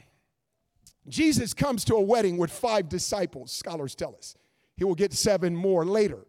[1.08, 4.34] Jesus comes to a wedding with five disciples, scholars tell us.
[4.76, 6.26] He will get seven more later.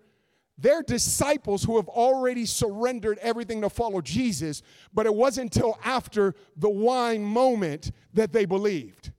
[0.57, 6.33] They're disciples who have already surrendered everything to follow Jesus, but it wasn't until after
[6.55, 9.11] the wine moment that they believed.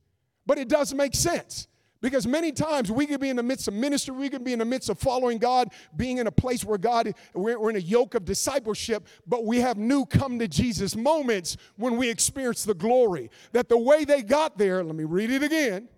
[0.46, 1.68] But it does make sense.
[2.00, 4.60] Because many times we can be in the midst of ministry, we can be in
[4.60, 8.14] the midst of following God, being in a place where God, we're in a yoke
[8.14, 13.30] of discipleship, but we have new come to Jesus moments when we experience the glory.
[13.52, 15.88] That the way they got there, let me read it again.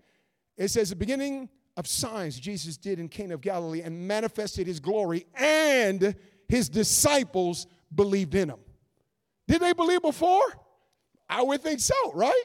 [0.57, 4.81] It says, the beginning of signs Jesus did in Cana of Galilee and manifested his
[4.81, 6.15] glory, and
[6.49, 8.61] his disciples believed in him.
[9.49, 10.47] Did they believe before?
[11.29, 12.45] I would think so, right?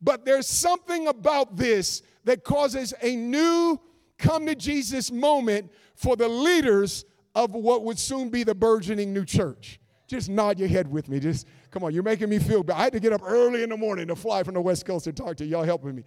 [0.00, 3.80] But there's something about this that causes a new
[4.18, 9.24] come to Jesus moment for the leaders of what would soon be the burgeoning new
[9.24, 9.80] church.
[10.08, 11.18] Just nod your head with me.
[11.18, 12.76] Just come on, you're making me feel bad.
[12.76, 15.04] I had to get up early in the morning to fly from the West Coast
[15.04, 15.46] to talk to.
[15.46, 16.04] Y'all helping me.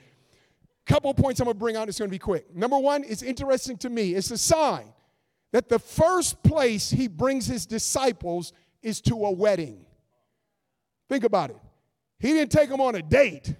[0.85, 2.53] Couple points I'm gonna bring out, it's gonna be quick.
[2.55, 4.13] Number one, it's interesting to me.
[4.15, 4.93] It's a sign
[5.51, 9.85] that the first place he brings his disciples is to a wedding.
[11.07, 11.57] Think about it.
[12.19, 13.53] He didn't take them on a date,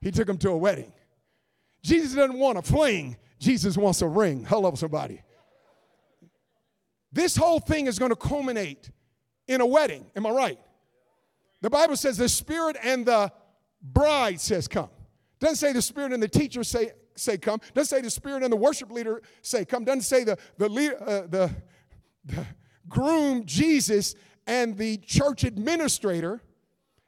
[0.00, 0.92] he took them to a wedding.
[1.86, 4.44] Jesus doesn't want a fling, Jesus wants a ring.
[4.44, 5.22] Hello, somebody.
[7.12, 8.90] This whole thing is going to culminate
[9.46, 10.04] in a wedding.
[10.16, 10.58] Am I right?
[11.60, 13.30] The Bible says the Spirit and the
[13.80, 14.90] bride says come.
[15.38, 17.60] Doesn't say the Spirit and the teacher say, say come.
[17.72, 19.84] Doesn't say the Spirit and the worship leader say come.
[19.84, 21.50] Doesn't say the, the, uh, the,
[22.24, 22.46] the
[22.88, 24.16] groom, Jesus,
[24.48, 26.42] and the church administrator.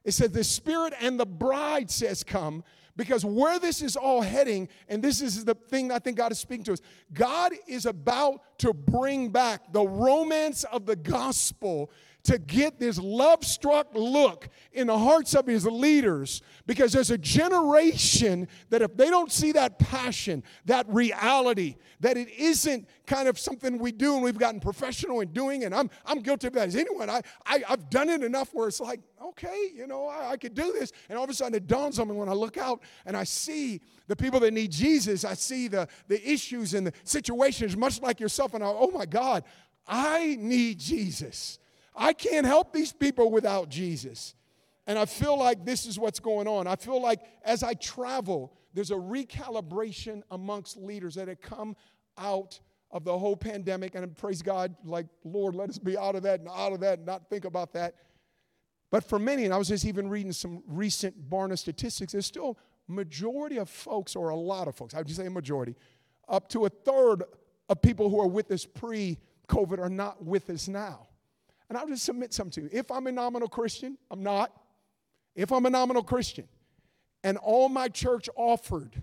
[0.04, 2.62] It says the Spirit and the bride says come
[2.98, 6.40] because where this is all heading, and this is the thing I think God is
[6.40, 6.82] speaking to us,
[7.14, 11.92] God is about to bring back the romance of the gospel
[12.28, 17.16] to get this love struck look in the hearts of his leaders because there's a
[17.16, 23.38] generation that if they don't see that passion, that reality, that it isn't kind of
[23.38, 26.68] something we do and we've gotten professional in doing, and I'm, I'm guilty of that
[26.68, 27.08] as anyone.
[27.08, 30.54] I, I, have done it enough where it's like, okay, you know, I, I could
[30.54, 30.92] do this.
[31.08, 33.24] And all of a sudden it dawns on me when I look out and I
[33.24, 38.02] see the people that need Jesus, I see the, the issues and the situations, much
[38.02, 39.44] like yourself, and I, oh my God,
[39.86, 41.58] I need Jesus.
[41.98, 44.34] I can't help these people without Jesus.
[44.86, 46.66] And I feel like this is what's going on.
[46.66, 51.76] I feel like as I travel, there's a recalibration amongst leaders that have come
[52.16, 53.94] out of the whole pandemic.
[53.94, 56.98] And praise God, like, Lord, let us be out of that and out of that
[56.98, 57.96] and not think about that.
[58.90, 62.56] But for many, and I was just even reading some recent Barna statistics, there's still
[62.86, 65.76] majority of folks, or a lot of folks, I would say a majority,
[66.28, 67.24] up to a third
[67.68, 71.07] of people who are with us pre-COVID are not with us now.
[71.68, 72.78] And I'll just submit something to you.
[72.78, 74.52] If I'm a nominal Christian, I'm not.
[75.34, 76.48] If I'm a nominal Christian,
[77.22, 79.00] and all my church offered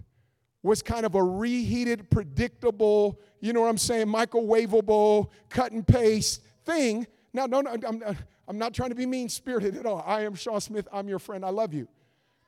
[0.63, 6.41] was kind of a reheated, predictable, you know what I'm saying, microwavable, cut and paste
[6.65, 7.06] thing.
[7.34, 8.04] Now, no, no, I'm,
[8.47, 10.04] I'm not trying to be mean spirited at all.
[10.06, 10.88] I am Sean Smith.
[10.91, 11.45] I'm your friend.
[11.45, 11.88] I love you.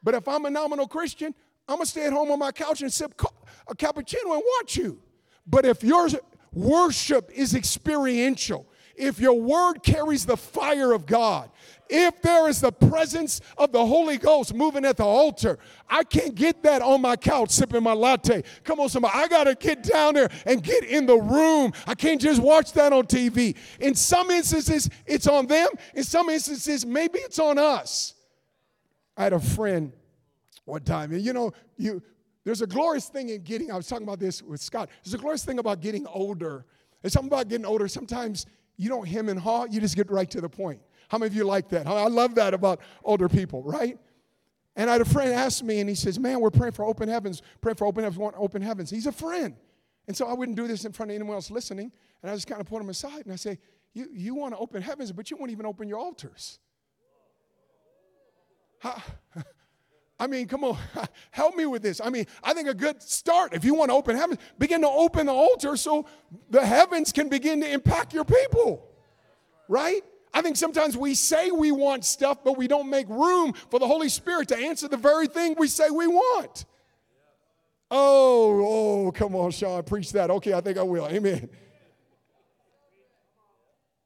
[0.01, 1.35] But if I'm a nominal Christian,
[1.67, 3.13] I'm going to stay at home on my couch and sip
[3.67, 4.99] a cappuccino and watch you.
[5.45, 6.07] But if your
[6.53, 8.65] worship is experiential,
[8.97, 11.49] if your word carries the fire of God,
[11.89, 15.57] if there is the presence of the Holy Ghost moving at the altar,
[15.89, 18.43] I can't get that on my couch sipping my latte.
[18.63, 19.13] Come on, somebody.
[19.17, 21.71] I got to get down there and get in the room.
[21.85, 23.55] I can't just watch that on TV.
[23.79, 25.69] In some instances, it's on them.
[25.93, 28.15] In some instances, maybe it's on us.
[29.15, 29.93] I had a friend
[30.65, 32.01] one time, and you know, you
[32.47, 34.89] there's a glorious thing in getting, I was talking about this with Scott.
[35.03, 36.65] There's a glorious thing about getting older.
[37.01, 37.89] There's something about getting older.
[37.89, 38.45] Sometimes
[38.77, 40.81] you don't hem and haw, you just get right to the point.
[41.09, 41.87] How many of you like that?
[41.87, 43.97] I love that about older people, right?
[44.75, 47.09] And I had a friend ask me, and he says, Man, we're praying for open
[47.09, 48.89] heavens, praying for open heavens, want open heavens.
[48.89, 49.55] He's a friend.
[50.07, 51.91] And so I wouldn't do this in front of anyone else listening.
[52.21, 53.57] And I just kind of put him aside and I say,
[53.93, 56.59] You, you want to open heavens, but you won't even open your altars.
[60.19, 60.77] I mean, come on,
[61.31, 62.01] help me with this.
[62.03, 64.89] I mean, I think a good start, if you want to open heaven, begin to
[64.89, 66.07] open the altar so
[66.49, 68.87] the heavens can begin to impact your people,
[69.67, 70.01] right?
[70.33, 73.87] I think sometimes we say we want stuff, but we don't make room for the
[73.87, 76.65] Holy Spirit to answer the very thing we say we want.
[77.89, 80.29] Oh, oh, come on, Sean, preach that.
[80.29, 81.07] Okay, I think I will.
[81.07, 81.49] Amen.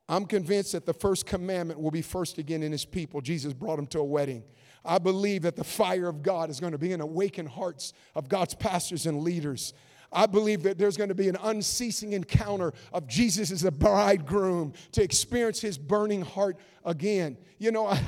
[0.08, 3.22] I'm convinced that the first commandment will be first again in his people.
[3.22, 4.44] Jesus brought him to a wedding.
[4.84, 8.30] I believe that the fire of God is going to be in awakened hearts of
[8.30, 9.74] God's pastors and leaders.
[10.12, 14.74] I believe that there's going to be an unceasing encounter of Jesus as a bridegroom
[14.94, 17.38] to experience his burning heart again.
[17.60, 18.02] You know, I,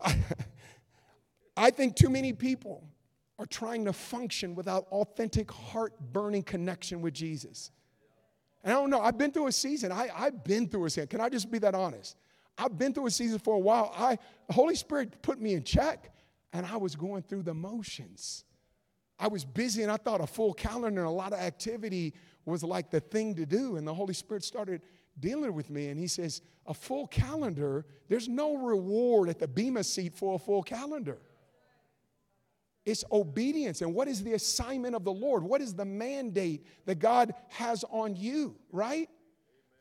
[0.00, 0.16] I,
[1.56, 2.88] I think too many people
[3.38, 7.70] are trying to function without authentic heart burning connection with Jesus.
[8.64, 9.92] And I don't know, I've been through a season.
[9.92, 11.08] I, I've been through a season.
[11.08, 12.16] Can I just be that honest?
[12.58, 13.92] I've been through a season for a while.
[13.96, 16.12] I, the Holy Spirit put me in check,
[16.52, 18.44] and I was going through the motions.
[19.18, 22.62] I was busy, and I thought a full calendar and a lot of activity was
[22.62, 23.76] like the thing to do.
[23.76, 24.82] And the Holy Spirit started
[25.18, 29.84] dealing with me, and He says, A full calendar, there's no reward at the Bema
[29.84, 31.18] seat for a full calendar.
[32.86, 33.82] It's obedience.
[33.82, 35.42] And what is the assignment of the Lord?
[35.42, 39.10] What is the mandate that God has on you, right?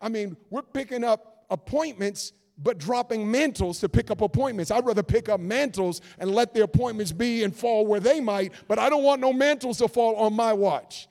[0.01, 4.71] I mean, we're picking up appointments but dropping mantles to pick up appointments.
[4.71, 8.53] I'd rather pick up mantles and let the appointments be and fall where they might,
[8.67, 11.07] but I don't want no mantles to fall on my watch.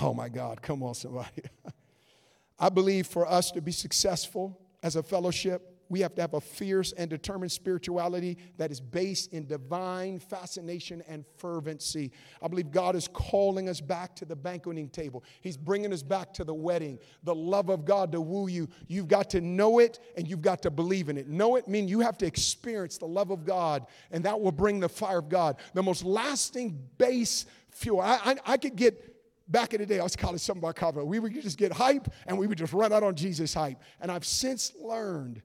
[0.00, 1.42] Oh my God, come on, somebody.
[2.58, 6.40] I believe for us to be successful as a fellowship, we have to have a
[6.40, 12.10] fierce and determined spirituality that is based in divine fascination and fervency.
[12.42, 15.24] I believe God is calling us back to the banqueting table.
[15.40, 18.68] He's bringing us back to the wedding, the love of God to woo you.
[18.88, 21.28] You've got to know it and you've got to believe in it.
[21.28, 24.80] Know it means you have to experience the love of God, and that will bring
[24.80, 25.56] the fire of God.
[25.74, 28.00] The most lasting base fuel.
[28.00, 29.16] I, I, I could get
[29.48, 31.04] back in the day, I was calling some of our cover.
[31.04, 33.80] We would just get hype and we would just run out on Jesus hype.
[34.00, 35.42] And I've since learned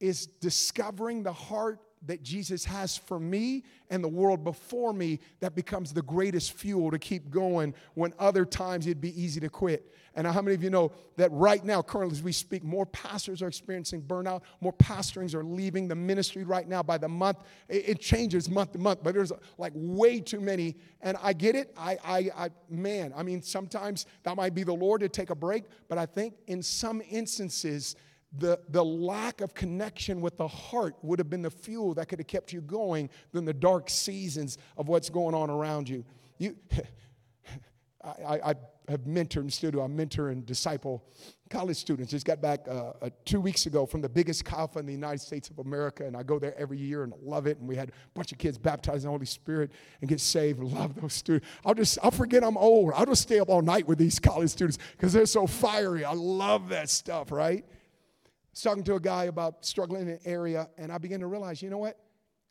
[0.00, 5.54] is discovering the heart that Jesus has for me and the world before me that
[5.54, 9.92] becomes the greatest fuel to keep going when other times it'd be easy to quit.
[10.14, 13.42] And how many of you know that right now, currently as we speak, more pastors
[13.42, 17.38] are experiencing burnout, more pastorings are leaving the ministry right now by the month.
[17.68, 20.76] It, changes month to month, but there's like way too many.
[21.02, 21.72] And I get it.
[21.76, 25.34] I, I, I, man, I mean, sometimes that might be the Lord to take a
[25.34, 27.94] break, but I think in some instances,
[28.38, 32.18] the, the lack of connection with the heart would have been the fuel that could
[32.20, 36.04] have kept you going than the dark seasons of what's going on around you.
[36.38, 36.56] you
[38.04, 38.54] I, I,
[38.88, 39.80] have mentored and still do.
[39.80, 41.04] I mentor and disciple
[41.48, 42.10] college students.
[42.10, 45.20] Just got back uh, uh, two weeks ago from the biggest Chi in the United
[45.20, 47.58] States of America, and I go there every year and love it.
[47.58, 49.70] And we had a bunch of kids baptized in the Holy Spirit
[50.00, 50.60] and get saved.
[50.60, 51.46] Love those students.
[51.64, 52.92] I'll just I'll forget I'm old.
[52.96, 56.04] I'll just stay up all night with these college students because they're so fiery.
[56.04, 57.64] I love that stuff, right?
[58.52, 61.62] Was talking to a guy about struggling in an area, and I began to realize,
[61.62, 61.98] you know what?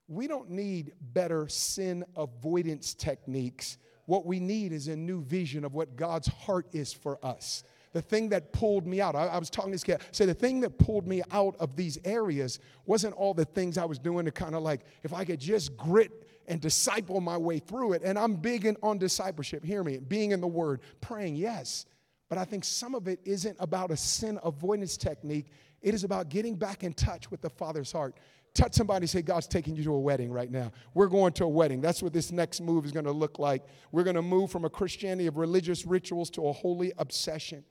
[0.07, 3.77] We don't need better sin avoidance techniques.
[4.05, 7.63] What we need is a new vision of what God's heart is for us.
[7.91, 10.33] The thing that pulled me out, I, I was talking to this guy, say the
[10.33, 14.25] thing that pulled me out of these areas wasn't all the things I was doing
[14.25, 18.01] to kind of like, if I could just grit and disciple my way through it.
[18.03, 21.85] And I'm big in, on discipleship, hear me, being in the Word, praying, yes.
[22.29, 25.51] But I think some of it isn't about a sin avoidance technique.
[25.81, 28.15] It is about getting back in touch with the Father's heart.
[28.53, 30.71] Touch somebody say, God's taking you to a wedding right now.
[30.93, 31.81] We're going to a wedding.
[31.81, 33.63] That's what this next move is going to look like.
[33.91, 37.63] We're going to move from a Christianity of religious rituals to a holy obsession.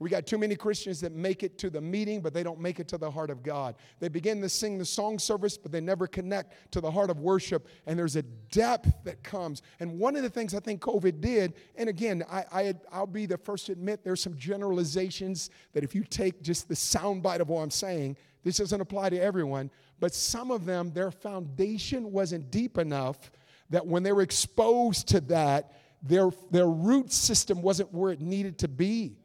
[0.00, 2.80] We got too many Christians that make it to the meeting, but they don't make
[2.80, 3.74] it to the heart of God.
[3.98, 7.20] They begin to sing the song service, but they never connect to the heart of
[7.20, 7.68] worship.
[7.86, 9.60] And there's a depth that comes.
[9.78, 13.26] And one of the things I think COVID did, and again, I, I, will be
[13.26, 17.50] the first to admit there's some generalizations that if you take just the soundbite of
[17.50, 19.70] what I'm saying, this doesn't apply to everyone,
[20.00, 23.30] but some of them, their foundation wasn't deep enough
[23.68, 25.72] that when they were exposed to that,
[26.02, 29.19] their, their root system wasn't where it needed to be.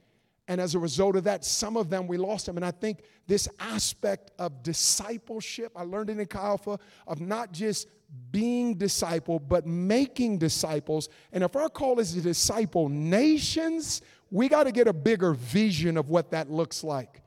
[0.47, 2.55] And as a result of that, some of them we lost them.
[2.55, 7.87] And I think this aspect of discipleship, I learned it in Alpha, of not just
[8.31, 11.09] being disciple, but making disciples.
[11.31, 15.97] And if our call is to disciple nations, we got to get a bigger vision
[15.97, 17.21] of what that looks like.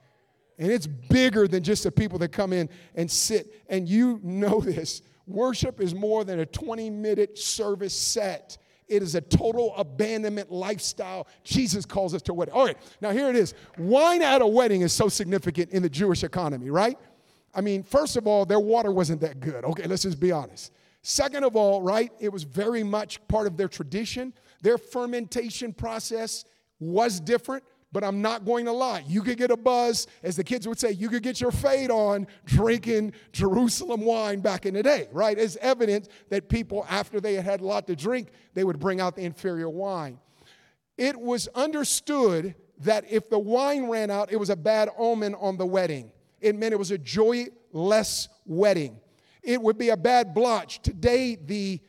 [0.59, 3.65] And it's bigger than just the people that come in and sit.
[3.69, 8.59] And you know this worship is more than a 20 minute service set.
[8.89, 11.29] It is a total abandonment lifestyle.
[11.45, 12.55] Jesus calls us to wedding.
[12.55, 13.55] All right, now here it is.
[13.77, 16.99] Wine at a wedding is so significant in the Jewish economy, right?
[17.55, 19.65] I mean, first of all, their water wasn't that good.
[19.65, 20.73] Okay, let's just be honest.
[21.03, 24.33] Second of all, right, it was very much part of their tradition.
[24.63, 26.45] Their fermentation process
[26.81, 29.03] was different but I'm not going to lie.
[29.07, 31.91] You could get a buzz, as the kids would say, you could get your fade
[31.91, 35.39] on drinking Jerusalem wine back in the day, right?
[35.39, 39.01] It's evidence that people, after they had had a lot to drink, they would bring
[39.01, 40.19] out the inferior wine.
[40.99, 45.57] It was understood that if the wine ran out, it was a bad omen on
[45.57, 46.13] the wedding.
[46.41, 49.01] It meant it was a joyless wedding.
[49.43, 50.83] It would be a bad blotch.
[50.83, 51.81] Today, the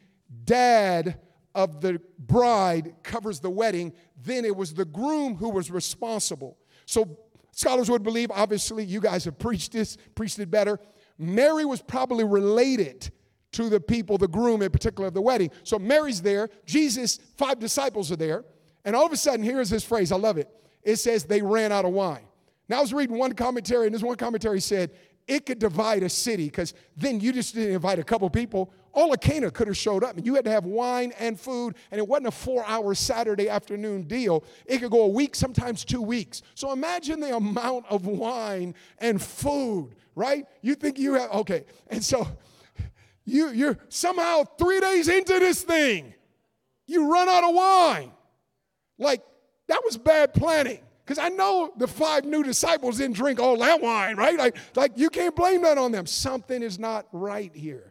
[0.46, 1.20] dad
[1.64, 3.94] of the bride covers the wedding,
[4.24, 6.58] then it was the groom who was responsible.
[6.86, 7.18] So
[7.52, 10.80] scholars would believe, obviously, you guys have preached this, preached it better.
[11.18, 13.12] Mary was probably related
[13.52, 15.52] to the people, the groom in particular of the wedding.
[15.64, 18.46] So Mary's there, Jesus, five disciples are there,
[18.86, 20.50] and all of a sudden, here's this phrase, I love it.
[20.84, 22.26] It says they ran out of wine.
[22.70, 24.92] Now I was reading one commentary, and this one commentary said
[25.28, 28.72] it could divide a city because then you just didn't invite a couple people.
[28.94, 31.76] All of Cana could have showed up, and you had to have wine and food,
[31.92, 34.44] and it wasn't a four hour Saturday afternoon deal.
[34.66, 36.42] It could go a week, sometimes two weeks.
[36.56, 40.46] So imagine the amount of wine and food, right?
[40.62, 41.66] You think you have, okay.
[41.88, 42.28] And so
[43.26, 46.14] you, you're somehow three days into this thing,
[46.88, 48.12] you run out of wine.
[48.98, 49.22] Like,
[49.68, 50.80] that was bad planning.
[51.06, 54.38] Because I know the five new disciples didn't drink all that wine, right?
[54.38, 56.06] Like, like you can't blame that on them.
[56.06, 57.89] Something is not right here.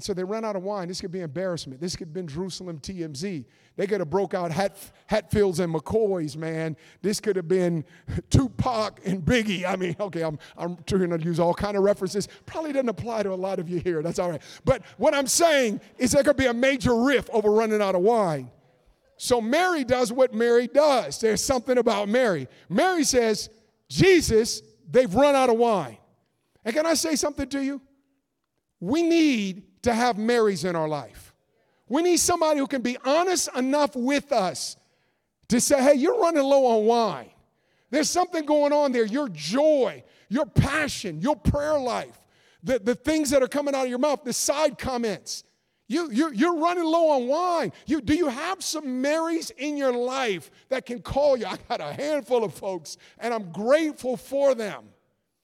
[0.00, 0.88] And so they ran out of wine.
[0.88, 1.78] This could be embarrassment.
[1.78, 3.44] This could have been Jerusalem TMZ.
[3.76, 6.74] They could have broke out Hat, Hatfields and McCoys, man.
[7.02, 7.84] This could have been
[8.30, 9.66] Tupac and Biggie.
[9.66, 12.28] I mean, okay, I'm, I'm trying to use all kind of references.
[12.46, 14.02] Probably doesn't apply to a lot of you here.
[14.02, 14.40] That's all right.
[14.64, 18.00] But what I'm saying is there could be a major riff over running out of
[18.00, 18.50] wine.
[19.18, 21.20] So Mary does what Mary does.
[21.20, 22.48] There's something about Mary.
[22.70, 23.50] Mary says,
[23.90, 25.98] Jesus, they've run out of wine.
[26.64, 27.82] And can I say something to you?
[28.80, 31.34] We need to have Marys in our life.
[31.88, 34.76] We need somebody who can be honest enough with us
[35.48, 37.30] to say, hey, you're running low on wine.
[37.90, 39.04] There's something going on there.
[39.04, 42.20] Your joy, your passion, your prayer life,
[42.62, 45.42] the, the things that are coming out of your mouth, the side comments.
[45.88, 47.72] You, you, you're running low on wine.
[47.86, 51.46] You, do you have some Marys in your life that can call you?
[51.46, 54.84] I got a handful of folks, and I'm grateful for them.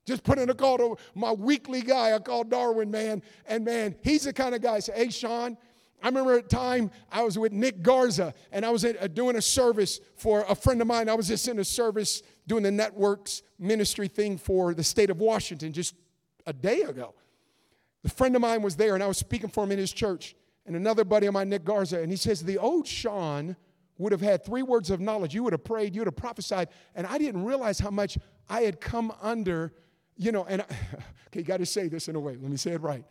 [0.07, 2.15] Just put in a call to my weekly guy.
[2.15, 3.23] I call Darwin, man.
[3.47, 5.59] And man, he's the kind of guy say, hey, Sean,
[6.03, 9.09] I remember at a time I was with Nick Garza and I was at, uh,
[9.09, 11.09] doing a service for a friend of mine.
[11.09, 15.19] I was just in a service doing the networks ministry thing for the state of
[15.19, 15.95] Washington just
[16.47, 17.15] a day ago.
[18.05, 20.37] A friend of mine was there, and I was speaking for him in his church.
[20.65, 23.57] And another buddy of mine, Nick Garza, and he says, The old Sean
[23.99, 25.35] would have had three words of knowledge.
[25.35, 28.61] You would have prayed, you would have prophesied, and I didn't realize how much I
[28.61, 29.73] had come under,
[30.17, 30.65] you know, and I,
[31.29, 32.33] okay, you got to say this in a way.
[32.33, 33.05] Let me say it right.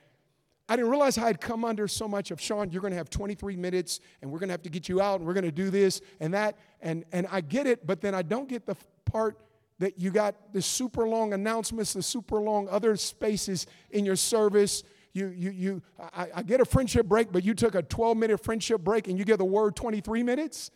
[0.68, 3.10] I didn't realize I had come under so much of Sean, you're going to have
[3.10, 5.52] 23 minutes and we're going to have to get you out and we're going to
[5.52, 6.58] do this and that.
[6.82, 8.76] And, and I get it, but then I don't get the
[9.06, 9.38] part
[9.78, 14.84] that you got the super long announcements, the super long other spaces in your service.
[15.14, 18.44] You, you, you, I, I get a friendship break, but you took a 12 minute
[18.44, 20.72] friendship break and you get the word 23 minutes.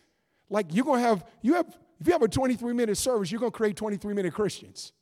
[0.48, 1.66] Like you're gonna have, you have,
[1.98, 4.92] if you have a 23 minute service, you're gonna create 23 minute Christians.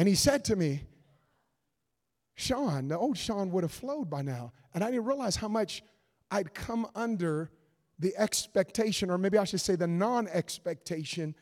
[0.00, 0.84] And he said to me,
[2.34, 4.54] Sean, the old Sean would have flowed by now.
[4.72, 5.82] And I didn't realize how much
[6.30, 7.50] I'd come under
[7.98, 11.34] the expectation, or maybe I should say the non expectation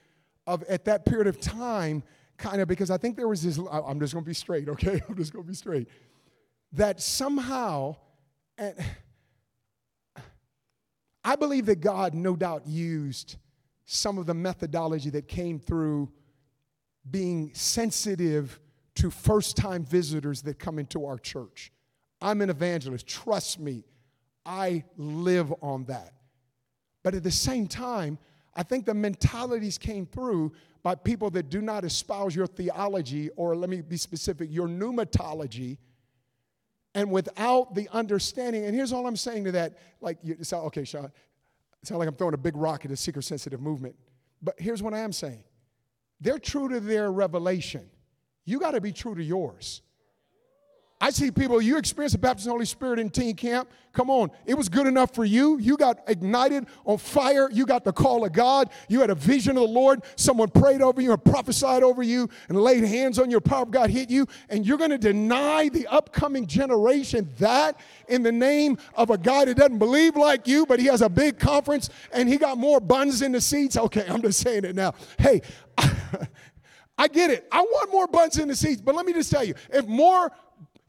[0.45, 2.03] of at that period of time,
[2.37, 5.01] kind of because I think there was this, I'm just gonna be straight, okay?
[5.09, 5.87] I'm just gonna be straight.
[6.73, 7.95] That somehow,
[8.59, 8.75] and
[11.23, 13.37] I believe that God no doubt used
[13.85, 16.11] some of the methodology that came through
[17.11, 18.61] being sensitive
[18.97, 21.73] to first time visitors that come into our church.
[22.21, 23.07] I'm an evangelist.
[23.07, 23.85] Trust me,
[24.45, 26.15] I live on that.
[27.03, 28.19] But at the same time,
[28.55, 30.53] I think the mentalities came through
[30.83, 35.79] by people that do not espouse your theology, or let me be specific, your pneumatology,
[36.95, 38.65] and without the understanding.
[38.65, 41.13] And here's all I'm saying to that like, you sound, okay, Sean, it
[41.87, 43.95] sounds like I'm throwing a big rock at a seeker sensitive movement.
[44.43, 45.45] But here's what I am saying
[46.21, 47.89] they're true to their revelation.
[48.45, 49.83] You got to be true to yours.
[51.01, 53.71] I see people, you experienced the baptism of the Holy Spirit in teen camp.
[53.93, 55.59] Come on, it was good enough for you.
[55.59, 57.49] You got ignited on fire.
[57.53, 58.71] You got the call of God.
[58.89, 60.03] You had a vision of the Lord.
[60.17, 63.71] Someone prayed over you and prophesied over you and laid hands on your power of
[63.71, 64.27] God hit you.
[64.49, 69.45] And you're going to deny the upcoming generation that in the name of a guy
[69.45, 72.81] that doesn't believe like you, but he has a big conference and he got more
[72.81, 73.77] buns in the seats.
[73.77, 74.95] Okay, I'm just saying it now.
[75.19, 75.43] Hey,
[76.99, 77.47] I get it.
[77.53, 80.33] I want more buns in the seats, but let me just tell you if more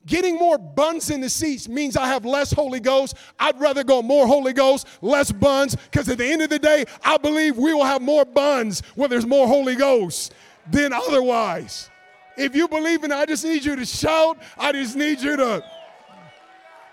[0.06, 3.16] Getting more buns in the seats means I have less Holy Ghost.
[3.38, 6.86] I'd rather go more Holy Ghost, less buns, because at the end of the day,
[7.04, 10.34] I believe we will have more buns when there's more Holy Ghost
[10.72, 11.90] than otherwise.
[12.38, 14.40] If you believe in it, I just need you to shout.
[14.58, 15.64] I just need you to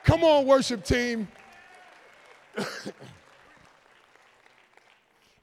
[0.03, 1.28] come on, worship team.
[2.59, 2.64] I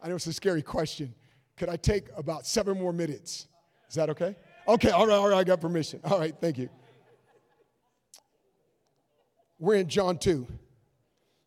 [0.09, 1.15] know it's a scary question.
[1.57, 3.47] Could I take about seven more minutes?
[3.89, 4.35] Is that okay?
[4.67, 5.99] Okay, all right, all right, I got permission.
[6.03, 6.69] All right, thank you.
[9.59, 10.47] We're in John 2.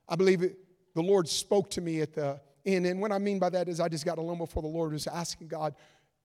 [0.08, 0.56] I believe it,
[0.94, 2.86] the Lord spoke to me at the end.
[2.86, 5.06] And what I mean by that is I just got alone before the Lord, was
[5.06, 5.74] asking God,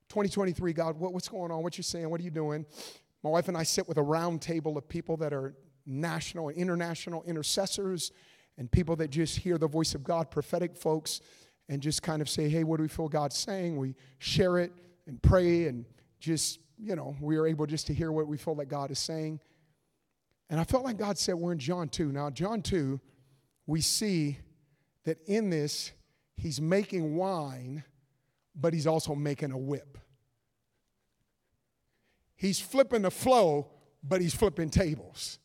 [0.10, 1.64] 2023, God, what, what's going on?
[1.64, 2.10] What you saying?
[2.10, 2.66] What are you doing?
[3.24, 5.56] My wife and I sit with a round table of people that are
[5.86, 8.12] national and international intercessors
[8.58, 11.22] and people that just hear the voice of God, prophetic folks,
[11.70, 13.78] and just kind of say, hey, what do we feel God's saying?
[13.78, 14.72] We share it
[15.08, 15.86] and pray and
[16.20, 19.00] just, you know, we are able just to hear what we feel like God is
[19.00, 19.40] saying.
[20.50, 22.12] And I felt like God said, We're in John 2.
[22.12, 23.00] Now, John 2,
[23.68, 24.38] we see
[25.06, 25.92] that in this,
[26.36, 27.84] he's making wine,
[28.54, 29.98] but he's also making a whip.
[32.36, 33.68] He's flipping the flow,
[34.04, 35.40] but he's flipping tables.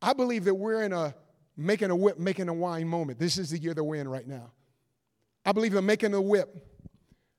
[0.00, 1.14] I believe that we're in a
[1.56, 3.18] making a whip, making a wine moment.
[3.18, 4.52] This is the year that we're in right now.
[5.44, 6.54] I believe in making a whip.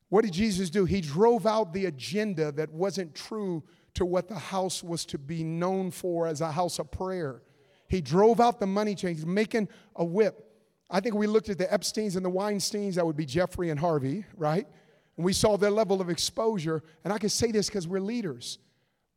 [0.10, 0.86] What did Jesus do?
[0.86, 3.64] He drove out the agenda that wasn't true
[3.96, 7.42] to what the house was to be known for as a house of prayer.
[7.90, 10.44] He drove out the money change, making a whip.
[10.90, 13.80] I think we looked at the Epsteins and the Weinsteins, that would be Jeffrey and
[13.80, 14.66] Harvey, right?
[15.18, 16.84] And we saw their level of exposure.
[17.04, 18.60] And I can say this because we're leaders.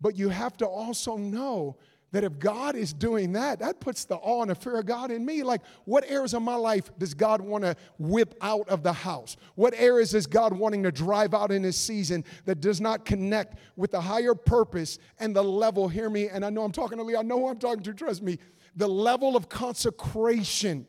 [0.00, 1.76] But you have to also know
[2.12, 5.10] that if God is doing that, that puts the awe and the fear of God
[5.10, 5.42] in me.
[5.42, 9.36] Like, what areas of my life does God want to whip out of the house?
[9.54, 13.58] What areas is God wanting to drive out in this season that does not connect
[13.76, 15.88] with the higher purpose and the level?
[15.88, 17.94] Hear me, and I know I'm talking to Lee, I know who I'm talking to,
[17.94, 18.38] trust me.
[18.76, 20.86] The level of consecration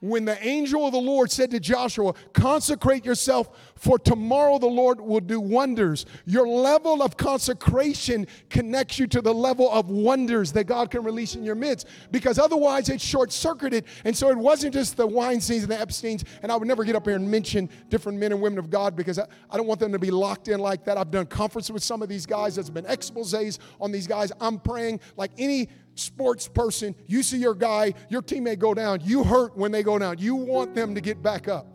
[0.00, 5.00] when the angel of the Lord said to Joshua, Consecrate yourself, for tomorrow the Lord
[5.00, 6.06] will do wonders.
[6.26, 11.34] Your level of consecration connects you to the level of wonders that God can release
[11.34, 13.84] in your midst, because otherwise it's short circuited.
[14.04, 16.96] And so it wasn't just the Weinsteins and the Epsteins, and I would never get
[16.96, 19.80] up here and mention different men and women of God because I, I don't want
[19.80, 20.96] them to be locked in like that.
[20.96, 24.32] I've done conferences with some of these guys, there's been exposes on these guys.
[24.40, 29.24] I'm praying like any sports person, you see your guy, your teammate go down, you
[29.24, 30.18] hurt when they go down.
[30.18, 31.66] You want them to get back up.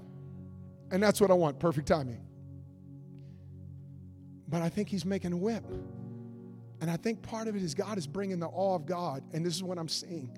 [0.91, 2.21] And that's what I want perfect timing.
[4.47, 5.65] But I think he's making a whip.
[6.81, 9.23] And I think part of it is God is bringing the awe of God.
[9.33, 10.37] And this is what I'm seeing.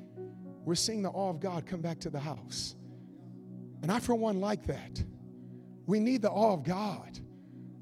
[0.64, 2.76] We're seeing the awe of God come back to the house.
[3.82, 5.04] And I, for one, like that.
[5.86, 7.20] We need the awe of God.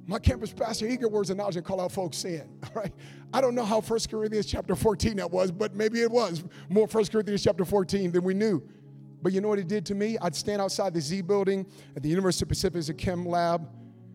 [0.08, 2.48] My campus pastor, he get words of knowledge and call out folks' sin.
[2.64, 2.94] All right.
[3.36, 6.88] I don't know how 1 Corinthians chapter 14 that was, but maybe it was more
[6.88, 8.64] 1 Corinthians chapter 14 than we knew.
[9.22, 10.18] But you know what it did to me?
[10.22, 11.66] I'd stand outside the Z building
[11.98, 13.68] at the University of Pacific's chem lab,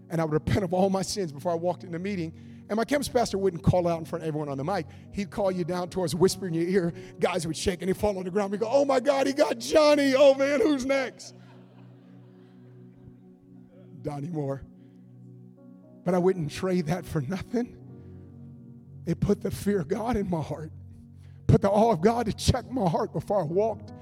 [0.09, 2.33] and I would repent of all my sins before I walked in the meeting.
[2.71, 4.87] And my campus pastor wouldn't call out in front of everyone on the mic.
[5.13, 6.95] He'd call you down towards, whisper in your ear.
[7.19, 8.53] Guys would shake and he'd fall on the ground.
[8.53, 10.15] We'd go, oh my God, he got Johnny.
[10.17, 11.35] Oh man, who's next?
[14.01, 14.63] Donnie Moore.
[16.07, 17.77] But I wouldn't trade that for nothing.
[19.11, 20.71] It put the fear of God in my heart,
[21.49, 23.93] put the awe of God to check my heart before I walked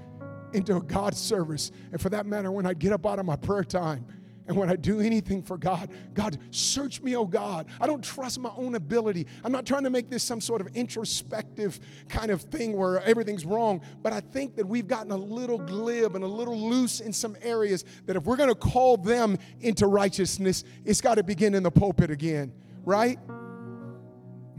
[0.53, 1.71] into a God service.
[1.91, 4.05] And for that matter, when I get up out of my prayer time,
[4.47, 7.67] and when I do anything for God, God, search me, oh God.
[7.79, 9.27] I don't trust my own ability.
[9.43, 13.45] I'm not trying to make this some sort of introspective kind of thing where everything's
[13.45, 17.13] wrong, but I think that we've gotten a little glib and a little loose in
[17.13, 21.53] some areas that if we're going to call them into righteousness, it's got to begin
[21.53, 22.51] in the pulpit again,
[22.85, 23.19] right?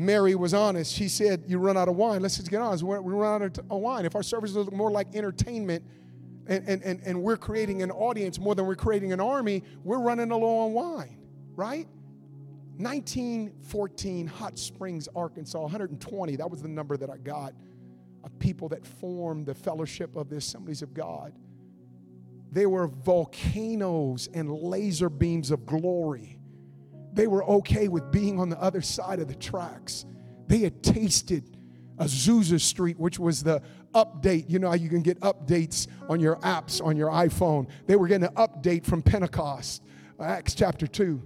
[0.00, 0.94] Mary was honest.
[0.94, 2.22] She said, You run out of wine.
[2.22, 2.82] Let's just get honest.
[2.82, 4.06] We run out of wine.
[4.06, 5.84] If our services look more like entertainment,
[6.46, 10.00] and, and, and, and we're creating an audience more than we're creating an army, we're
[10.00, 11.18] running low on wine,
[11.54, 11.86] right?
[12.78, 17.52] 1914, Hot Springs, Arkansas, 120, that was the number that I got
[18.24, 21.34] of people that formed the fellowship of the assemblies of God.
[22.50, 26.39] They were volcanoes and laser beams of glory.
[27.12, 30.06] They were okay with being on the other side of the tracks.
[30.46, 31.56] They had tasted
[31.98, 33.62] Azusa Street, which was the
[33.94, 34.48] update.
[34.48, 37.68] You know how you can get updates on your apps on your iPhone.
[37.86, 39.82] They were getting an update from Pentecost,
[40.20, 41.22] Acts chapter 2.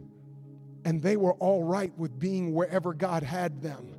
[0.84, 3.94] And they were all right with being wherever God had them.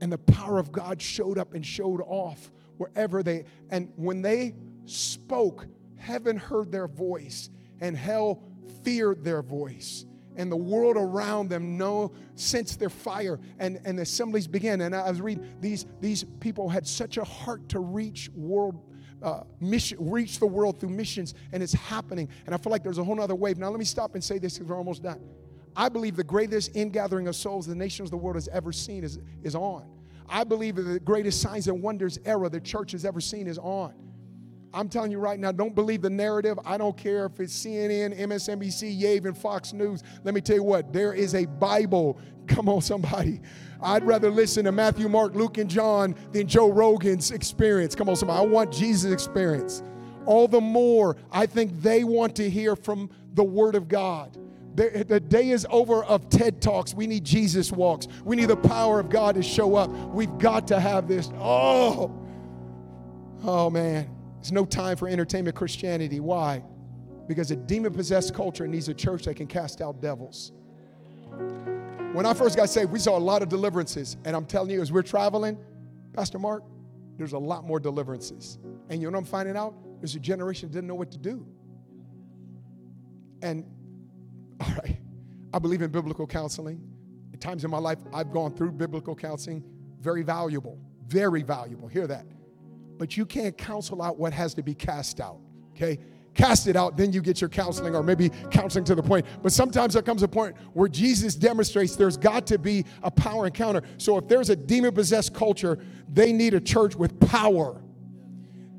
[0.00, 4.54] And the power of God showed up and showed off wherever they, and when they
[4.84, 7.50] spoke, heaven heard their voice
[7.80, 8.42] and hell
[8.82, 10.04] feared their voice
[10.36, 15.08] and the world around them know sense their fire and, and assemblies begin and i
[15.08, 18.80] was reading these these people had such a heart to reach world
[19.22, 22.28] uh, mission reach the world through missions and it's happening.
[22.44, 23.58] And i feel like there's a whole other wave.
[23.58, 25.20] Now let me stop and say this because we're almost done.
[25.74, 29.04] I believe the greatest ingathering of souls the nations of the world has ever seen
[29.04, 29.86] is, is on.
[30.28, 33.58] I believe that the greatest signs and wonders era the church has ever seen is
[33.58, 33.94] on
[34.76, 36.58] I'm telling you right now, don't believe the narrative.
[36.62, 40.02] I don't care if it's CNN, MSNBC, Yave, and Fox News.
[40.22, 42.20] Let me tell you what, there is a Bible.
[42.46, 43.40] Come on, somebody.
[43.80, 47.94] I'd rather listen to Matthew, Mark, Luke, and John than Joe Rogan's experience.
[47.94, 48.38] Come on, somebody.
[48.38, 49.82] I want Jesus' experience.
[50.26, 54.36] All the more, I think they want to hear from the Word of God.
[54.74, 56.92] The, the day is over of TED Talks.
[56.92, 58.08] We need Jesus walks.
[58.26, 59.88] We need the power of God to show up.
[59.88, 61.30] We've got to have this.
[61.38, 62.14] Oh,
[63.42, 64.15] oh man.
[64.46, 66.20] There's no time for entertainment Christianity.
[66.20, 66.62] Why?
[67.26, 70.52] Because a demon possessed culture needs a church that can cast out devils.
[72.12, 74.16] When I first got saved, we saw a lot of deliverances.
[74.24, 75.58] And I'm telling you, as we're traveling,
[76.12, 76.62] Pastor Mark,
[77.16, 78.60] there's a lot more deliverances.
[78.88, 79.74] And you know what I'm finding out?
[79.98, 81.44] There's a generation that didn't know what to do.
[83.42, 83.64] And,
[84.60, 84.96] all right,
[85.52, 86.80] I believe in biblical counseling.
[87.34, 89.64] At times in my life, I've gone through biblical counseling.
[90.00, 90.78] Very valuable,
[91.08, 91.88] very valuable.
[91.88, 92.26] Hear that.
[92.98, 95.38] But you can't counsel out what has to be cast out,
[95.74, 95.98] okay?
[96.34, 99.24] Cast it out, then you get your counseling, or maybe counseling to the point.
[99.42, 103.46] But sometimes there comes a point where Jesus demonstrates there's got to be a power
[103.46, 103.82] encounter.
[103.96, 105.78] So if there's a demon possessed culture,
[106.12, 107.80] they need a church with power.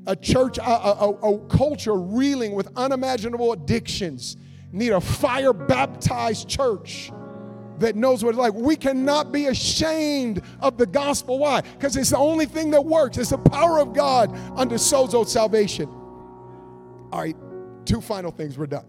[0.06, 4.36] A church, a, a, a culture reeling with unimaginable addictions,
[4.70, 7.10] need a fire baptized church
[7.80, 8.54] that knows what it's like.
[8.54, 11.38] We cannot be ashamed of the gospel.
[11.38, 11.60] Why?
[11.60, 13.18] Because it's the only thing that works.
[13.18, 15.88] It's the power of God unto sozo salvation.
[17.10, 17.36] All right,
[17.84, 18.86] two final things, we're done.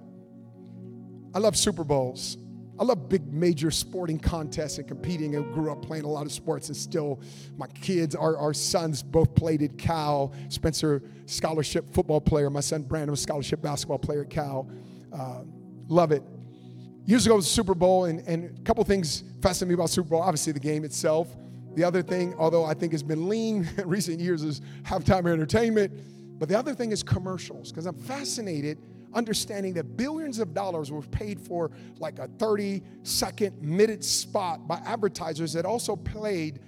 [1.34, 2.38] I love Super Bowls.
[2.80, 5.38] I love big major sporting contests and competing.
[5.38, 7.20] I grew up playing a lot of sports and still
[7.58, 10.34] my kids, our, our sons both played at Cal.
[10.48, 12.50] Spencer, scholarship football player.
[12.50, 14.70] My son Brandon scholarship basketball player at Cal.
[15.12, 15.42] Uh,
[15.90, 16.24] love it
[17.06, 20.22] years ago was Super Bowl, and, and a couple things fascinated me about Super Bowl.
[20.22, 21.36] Obviously, the game itself.
[21.76, 26.40] The other thing, although I think it's been lean in recent years, is halftime entertainment.
[26.40, 28.78] But the other thing is commercials, because I'm fascinated
[29.14, 34.78] understanding that billions of dollars were paid for like a 30 second minute spot by
[34.86, 36.60] advertisers that also played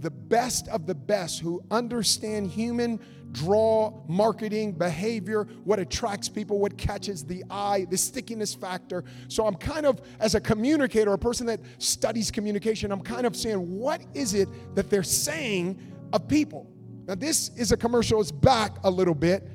[0.00, 2.98] the best of the best who understand human
[3.32, 9.04] draw, marketing, behavior, what attracts people, what catches the eye, the stickiness factor.
[9.28, 13.36] So I'm kind of, as a communicator, a person that studies communication, I'm kind of
[13.36, 15.80] saying, what is it that they're saying
[16.12, 16.70] of people?
[17.06, 19.48] Now, this is a commercial, it's back a little bit,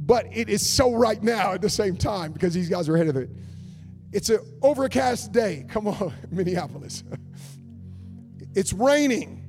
[0.00, 3.08] but it is so right now at the same time because these guys are ahead
[3.08, 3.30] of it.
[4.12, 5.64] It's an overcast day.
[5.68, 7.04] Come on, Minneapolis.
[8.54, 9.41] it's raining.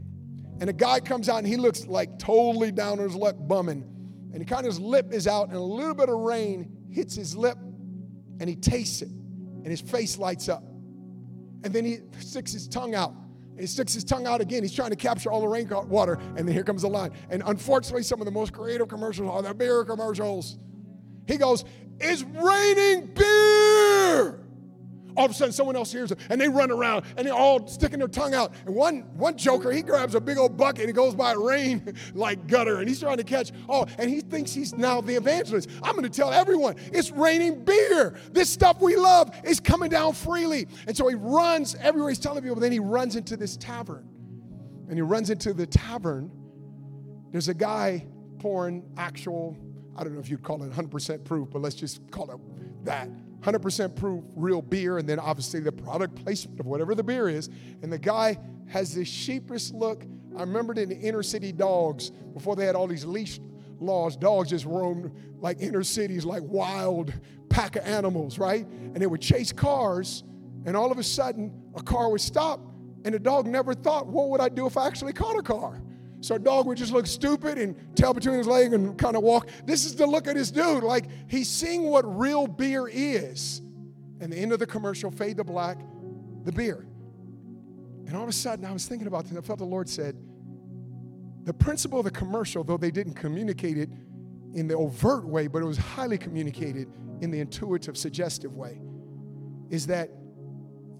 [0.63, 3.83] And a guy comes out and he looks like totally down on his luck, bumming.
[4.31, 7.15] And he kind of his lip is out, and a little bit of rain hits
[7.15, 7.57] his lip,
[8.39, 10.63] and he tastes it, and his face lights up.
[11.65, 13.11] And then he sticks his tongue out.
[13.11, 14.63] And he sticks his tongue out again.
[14.63, 17.11] He's trying to capture all the rainwater, and then here comes the line.
[17.29, 20.59] And unfortunately, some of the most creative commercials are the beer commercials.
[21.27, 21.65] He goes,
[21.99, 24.42] It's raining beer
[25.15, 27.65] all of a sudden someone else hears it and they run around and they're all
[27.67, 28.53] sticking their tongue out.
[28.65, 31.95] And one, one joker, he grabs a big old bucket and he goes by rain
[32.13, 35.69] like gutter and he's trying to catch, oh, and he thinks he's now the evangelist.
[35.81, 38.15] I'm going to tell everyone it's raining beer.
[38.31, 40.67] This stuff we love is coming down freely.
[40.87, 44.07] And so he runs everywhere he's telling people, but then he runs into this tavern.
[44.87, 46.31] And he runs into the tavern.
[47.31, 48.05] There's a guy
[48.39, 49.57] pouring actual,
[49.95, 53.09] I don't know if you'd call it 100% proof, but let's just call it that
[53.43, 57.49] 100% proof real beer, and then obviously the product placement of whatever the beer is.
[57.81, 58.37] And the guy
[58.67, 60.05] has this sheepish look.
[60.37, 63.39] I remembered in the inner city dogs, before they had all these leash
[63.79, 67.13] laws, dogs just roamed like inner cities like wild
[67.49, 68.65] pack of animals, right?
[68.65, 70.23] And they would chase cars,
[70.65, 72.61] and all of a sudden, a car would stop,
[73.03, 75.81] and the dog never thought, what would I do if I actually caught a car?
[76.23, 79.49] So dog would just look stupid and tail between his leg and kind of walk.
[79.65, 80.81] This is the look of this dude.
[80.81, 83.59] Like he's seeing what real beer is.
[84.21, 85.77] And the end of the commercial, fade to black,
[86.45, 86.87] the beer.
[88.07, 89.37] And all of a sudden, I was thinking about this.
[89.37, 90.15] I felt the Lord said,
[91.43, 93.89] the principle of the commercial, though they didn't communicate it
[94.53, 96.87] in the overt way, but it was highly communicated
[97.19, 98.79] in the intuitive, suggestive way,
[99.69, 100.09] is that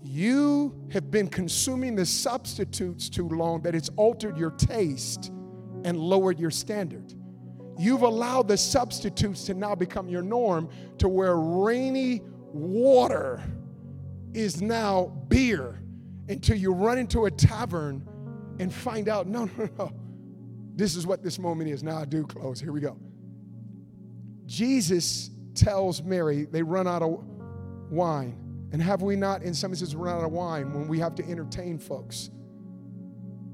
[0.03, 5.31] you have been consuming the substitutes too long that it's altered your taste
[5.85, 7.13] and lowered your standard.
[7.79, 13.41] You've allowed the substitutes to now become your norm to where rainy water
[14.33, 15.81] is now beer
[16.27, 18.07] until you run into a tavern
[18.59, 19.91] and find out no, no, no.
[20.75, 21.83] This is what this moment is.
[21.83, 22.59] Now I do close.
[22.59, 22.97] Here we go.
[24.45, 27.23] Jesus tells Mary they run out of
[27.89, 28.42] wine.
[28.73, 31.29] And have we not, in some instances, run out of wine when we have to
[31.29, 32.31] entertain folks?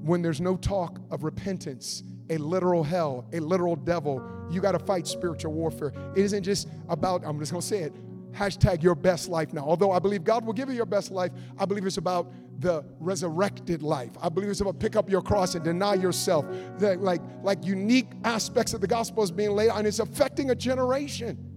[0.00, 4.78] When there's no talk of repentance, a literal hell, a literal devil, you got to
[4.78, 5.92] fight spiritual warfare.
[6.16, 7.92] It isn't just about, I'm just going to say it,
[8.32, 9.62] hashtag your best life now.
[9.62, 12.82] Although I believe God will give you your best life, I believe it's about the
[12.98, 14.12] resurrected life.
[14.22, 16.46] I believe it's about pick up your cross and deny yourself.
[16.78, 20.50] The, like, like unique aspects of the gospel is being laid out, and it's affecting
[20.50, 21.49] a generation.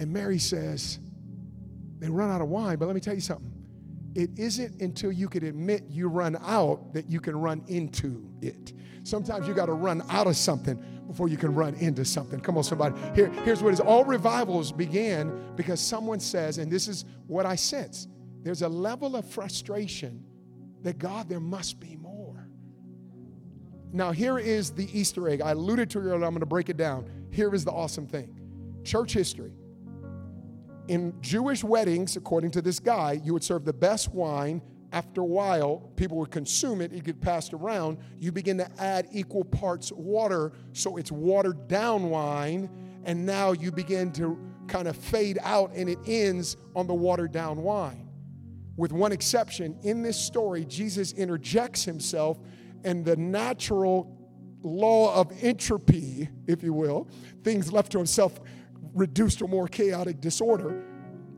[0.00, 0.98] And Mary says,
[1.98, 3.52] They run out of wine, but let me tell you something.
[4.14, 8.72] It isn't until you can admit you run out that you can run into it.
[9.04, 10.76] Sometimes you got to run out of something
[11.06, 12.40] before you can run into something.
[12.40, 12.98] Come on, somebody.
[13.14, 13.80] Here, here's what it is.
[13.80, 18.08] All revivals began because someone says, and this is what I sense
[18.42, 20.24] there's a level of frustration
[20.82, 22.48] that God, there must be more.
[23.92, 25.42] Now, here is the Easter egg.
[25.42, 27.06] I alluded to it earlier, I'm going to break it down.
[27.30, 28.34] Here is the awesome thing
[28.82, 29.52] church history
[30.90, 34.60] in Jewish weddings, according to this guy, you would serve the best wine
[34.90, 37.98] after a while, people would consume it, it get passed around.
[38.18, 42.68] You begin to add equal parts water, so it's watered down wine,
[43.04, 44.36] and now you begin to
[44.66, 48.08] kind of fade out and it ends on the watered down wine.
[48.76, 52.40] With one exception, in this story, Jesus interjects himself,
[52.82, 54.16] and the natural
[54.62, 57.08] law of entropy, if you will,
[57.44, 58.40] things left to himself
[58.94, 60.84] reduced to more chaotic disorder.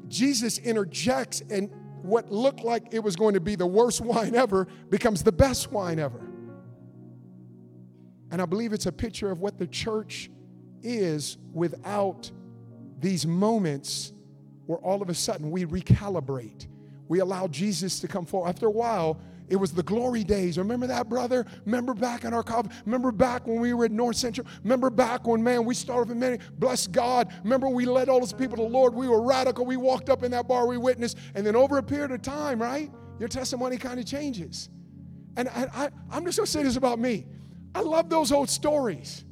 [0.08, 1.70] Jesus interjects and
[2.02, 5.70] what looked like it was going to be the worst wine ever becomes the best
[5.72, 6.20] wine ever.
[8.30, 10.30] And I believe it's a picture of what the church
[10.82, 12.30] is without
[12.98, 14.12] these moments
[14.66, 16.66] where all of a sudden we recalibrate.
[17.08, 18.48] We allow Jesus to come forward.
[18.48, 19.20] After a while,
[19.52, 20.56] it was the glory days.
[20.56, 21.44] Remember that, brother?
[21.66, 22.70] Remember back in our college?
[22.86, 24.46] Remember back when we were at North Central?
[24.62, 26.38] Remember back when, man, we started with many.
[26.58, 27.30] Bless God.
[27.44, 28.94] Remember we led all those people to the Lord.
[28.94, 29.66] We were radical.
[29.66, 31.18] We walked up in that bar, we witnessed.
[31.34, 34.70] And then over a period of time, right, your testimony kind of changes.
[35.36, 37.26] And I, I, I'm just going to say this about me.
[37.74, 39.22] I love those old stories.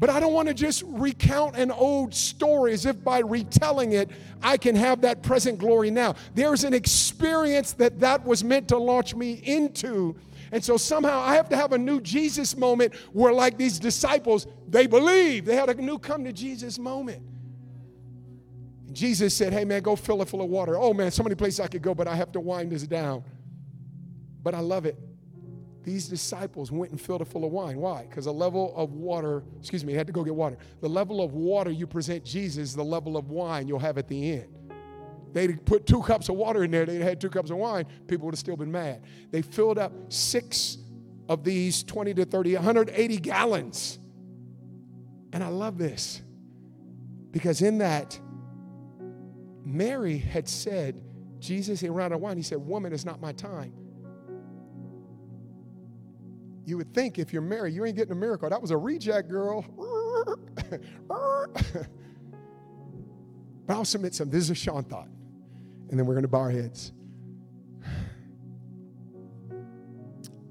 [0.00, 4.10] But I don't want to just recount an old story as if by retelling it,
[4.42, 6.14] I can have that present glory now.
[6.34, 10.16] There's an experience that that was meant to launch me into.
[10.52, 14.46] And so somehow I have to have a new Jesus moment where, like these disciples,
[14.66, 15.44] they believe.
[15.44, 17.22] They had a new come to Jesus moment.
[18.86, 20.78] And Jesus said, Hey, man, go fill it full of water.
[20.78, 23.22] Oh, man, so many places I could go, but I have to wind this down.
[24.42, 24.96] But I love it
[25.82, 27.78] these disciples went and filled it full of wine.
[27.78, 28.06] Why?
[28.08, 30.58] Because the level of water, excuse me, had to go get water.
[30.80, 34.32] The level of water you present Jesus, the level of wine you'll have at the
[34.32, 34.48] end.
[35.32, 38.26] They'd put two cups of water in there, they'd had two cups of wine, people
[38.26, 39.02] would have still been mad.
[39.30, 40.78] They filled up six
[41.28, 43.98] of these 20 to 30, 180 gallons.
[45.32, 46.22] And I love this
[47.30, 48.18] because in that,
[49.64, 51.00] Mary had said,
[51.38, 52.36] Jesus, he ran out of wine.
[52.36, 53.72] He said, Woman, it's not my time.
[56.70, 58.48] You would think if you're married, you ain't getting a miracle.
[58.48, 59.66] That was a reject, girl.
[61.16, 61.50] but
[63.68, 64.30] I'll submit some.
[64.30, 65.08] This is a Sean thought.
[65.90, 66.92] And then we're going to bow our heads.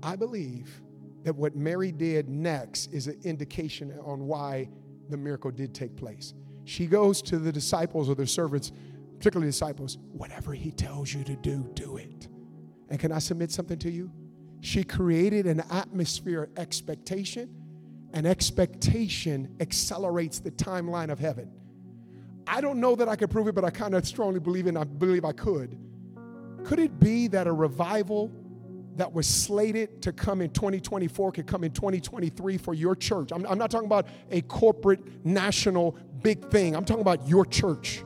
[0.03, 0.82] I believe
[1.24, 4.67] that what Mary did next is an indication on why
[5.07, 6.34] the miracle did take place.
[6.65, 8.74] She goes to the disciples or the servants,
[9.17, 12.28] particularly disciples, whatever he tells you to do, do it.
[12.89, 14.11] And can I submit something to you?
[14.62, 17.49] She created an atmosphere of expectation,
[18.14, 21.51] and expectation accelerates the timeline of heaven.
[22.47, 24.70] I don't know that I could prove it, but I kind of strongly believe it,
[24.70, 25.78] and I believe I could.
[26.64, 28.32] Could it be that a revival
[28.95, 33.32] that was slated to come in 2024 could come in 2023 for your church?
[33.32, 36.76] I'm, I'm not talking about a corporate, national, big thing.
[36.76, 38.03] I'm talking about your church.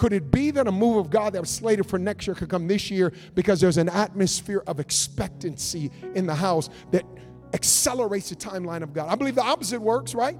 [0.00, 2.48] Could it be that a move of God that was slated for next year could
[2.48, 7.04] come this year because there's an atmosphere of expectancy in the house that
[7.52, 9.10] accelerates the timeline of God?
[9.10, 10.38] I believe the opposite works, right?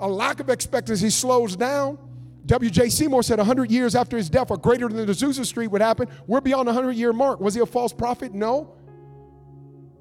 [0.00, 1.98] A lack of expectancy slows down.
[2.46, 2.88] W.J.
[2.88, 6.08] Seymour said 100 years after his death, or greater than the Azusa Street would happen.
[6.26, 7.38] We're beyond the 100 year mark.
[7.38, 8.32] Was he a false prophet?
[8.32, 8.72] No.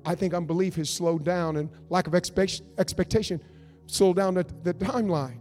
[0.05, 3.41] I think unbelief has slowed down and lack of expectation
[3.87, 5.40] slowed down the, the timeline.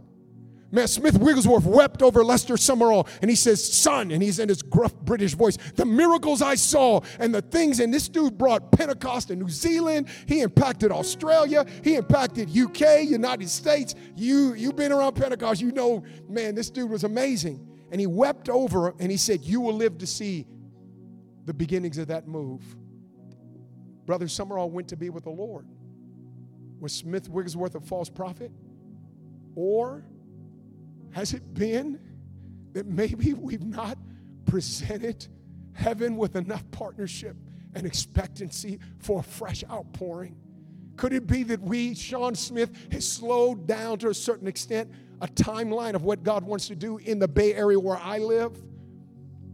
[0.73, 4.61] Man, Smith Wigglesworth wept over Lester Sumrall, and he says, Son, and he's in his
[4.61, 9.31] gruff British voice, the miracles I saw and the things, and this dude brought Pentecost
[9.31, 10.07] in New Zealand.
[10.27, 11.65] He impacted Australia.
[11.83, 13.95] He impacted UK, United States.
[14.15, 15.59] You, you've been around Pentecost.
[15.59, 17.67] You know, man, this dude was amazing.
[17.91, 20.47] And he wept over, and he said, You will live to see
[21.43, 22.63] the beginnings of that move.
[24.05, 25.67] Brother Sumrall went to be with the Lord.
[26.79, 28.51] Was Smith Wigglesworth a false prophet?
[29.55, 30.05] Or
[31.11, 31.99] has it been
[32.73, 33.97] that maybe we've not
[34.45, 35.27] presented
[35.73, 37.35] heaven with enough partnership
[37.73, 40.35] and expectancy for a fresh outpouring?
[40.97, 44.91] Could it be that we, Sean Smith, has slowed down to a certain extent
[45.21, 48.61] a timeline of what God wants to do in the Bay Area where I live?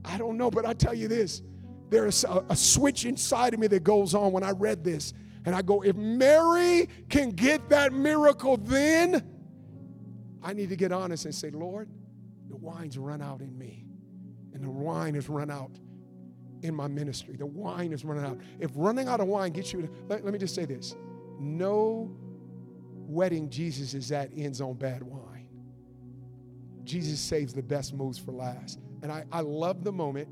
[0.03, 1.41] I don't know, but I tell you this
[1.89, 5.14] there's a, a switch inside of me that goes on when I read this.
[5.45, 9.26] And I go, if Mary can get that miracle then,
[10.44, 11.90] I need to get honest and say, Lord,
[12.50, 13.86] the wine's run out in me,
[14.54, 15.72] and the wine has run out
[16.62, 17.36] in my ministry.
[17.36, 18.40] The wine is running out.
[18.60, 20.96] If running out of wine gets you, let, let me just say this
[21.40, 22.12] no
[23.08, 25.48] wedding Jesus is at ends on bad wine.
[26.84, 28.80] Jesus saves the best moves for last.
[29.04, 30.30] And I, I love the moment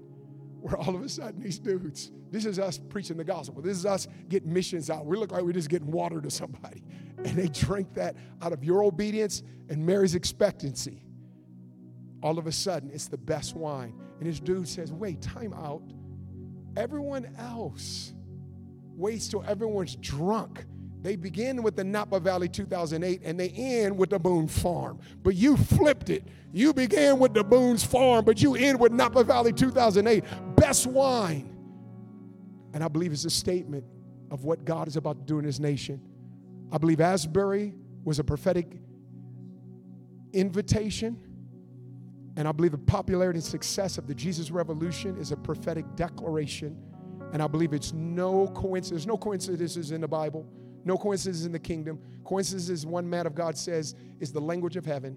[0.61, 3.61] where all of a sudden these dudes, this is us preaching the gospel.
[3.61, 5.05] This is us getting missions out.
[5.05, 6.81] We look like we're just getting water to somebody.
[7.17, 11.03] And they drink that out of your obedience and Mary's expectancy.
[12.21, 13.93] All of a sudden, it's the best wine.
[14.19, 15.83] And this dude says, Wait, time out.
[16.75, 18.13] Everyone else
[18.95, 20.65] waits till everyone's drunk.
[21.01, 24.99] They begin with the Napa Valley 2008 and they end with the Boone Farm.
[25.21, 26.27] But you flipped it.
[26.51, 30.23] You began with the Boone's Farm, but you end with Napa Valley 2008.
[30.55, 31.55] Best wine.
[32.73, 33.85] And I believe it's a statement
[34.31, 36.01] of what God is about to do in His nation.
[36.75, 37.73] I believe Asbury
[38.03, 38.67] was a prophetic
[40.33, 41.17] invitation.
[42.35, 46.77] And I believe the popularity and success of the Jesus Revolution is a prophetic declaration.
[47.31, 48.89] And I believe it's no coincidence.
[48.89, 50.45] There's no coincidences in the Bible,
[50.83, 51.97] no coincidences in the kingdom.
[52.25, 55.15] Coincidences, one man of God says, is the language of heaven.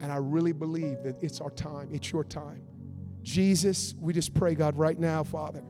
[0.00, 2.62] And I really believe that it's our time, it's your time.
[3.24, 5.64] Jesus, we just pray, God, right now, Father,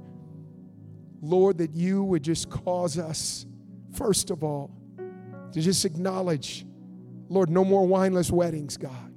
[1.22, 3.46] Lord, that you would just cause us,
[3.94, 4.77] first of all,
[5.52, 6.66] to just acknowledge,
[7.28, 9.12] Lord, no more wineless weddings, God.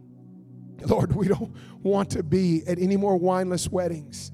[0.88, 1.54] Lord, we don't
[1.84, 4.32] want to be at any more wineless weddings.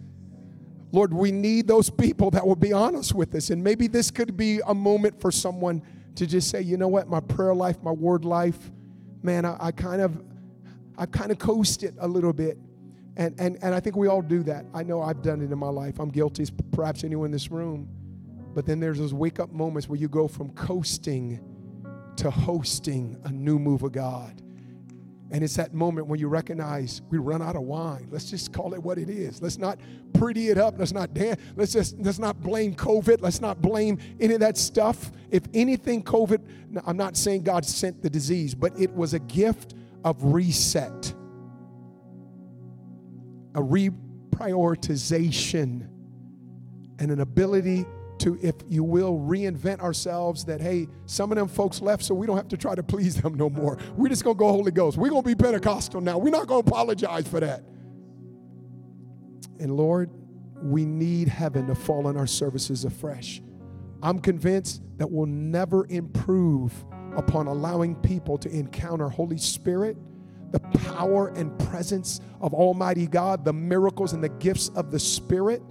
[0.92, 3.50] Lord, we need those people that will be honest with us.
[3.50, 5.82] And maybe this could be a moment for someone
[6.16, 8.72] to just say, you know what, my prayer life, my word life,
[9.22, 10.24] man, I, I kind of,
[10.98, 12.58] I kind of coasted a little bit.
[13.18, 14.66] And, and, and I think we all do that.
[14.74, 16.00] I know I've done it in my life.
[16.00, 17.90] I'm guilty as perhaps anyone in this room.
[18.54, 21.40] But then there's those wake up moments where you go from coasting
[22.18, 24.42] to hosting a new move of God.
[25.30, 28.08] And it's that moment when you recognize we run out of wine.
[28.10, 29.42] Let's just call it what it is.
[29.42, 29.78] Let's not
[30.14, 30.80] pretty it up.
[30.80, 31.42] Let's not dance.
[31.58, 33.22] Let's just let's not blame COVID.
[33.22, 35.12] Let's not blame any of that stuff.
[35.30, 36.40] If anything, COVID,
[36.86, 39.74] I'm not saying God sent the disease, but it was a gift
[40.06, 41.14] of reset,
[43.54, 45.90] a reprioritization,
[47.00, 47.86] and an ability
[48.20, 52.28] to, if you will, reinvent ourselves that, hey, some of them folks left, so we
[52.28, 53.78] don't have to try to please them no more.
[53.96, 54.98] We're just going to go Holy Ghost.
[54.98, 56.18] We're going to be Pentecostal now.
[56.18, 57.64] We're not going to apologize for that.
[59.60, 60.10] And Lord,
[60.62, 63.42] we need heaven to fall on our services afresh.
[64.02, 66.74] I'm convinced that we'll never improve
[67.16, 69.98] upon allowing people to encounter Holy Spirit,
[70.52, 75.62] the power and presence of Almighty God, the miracles and the gifts of the Spirit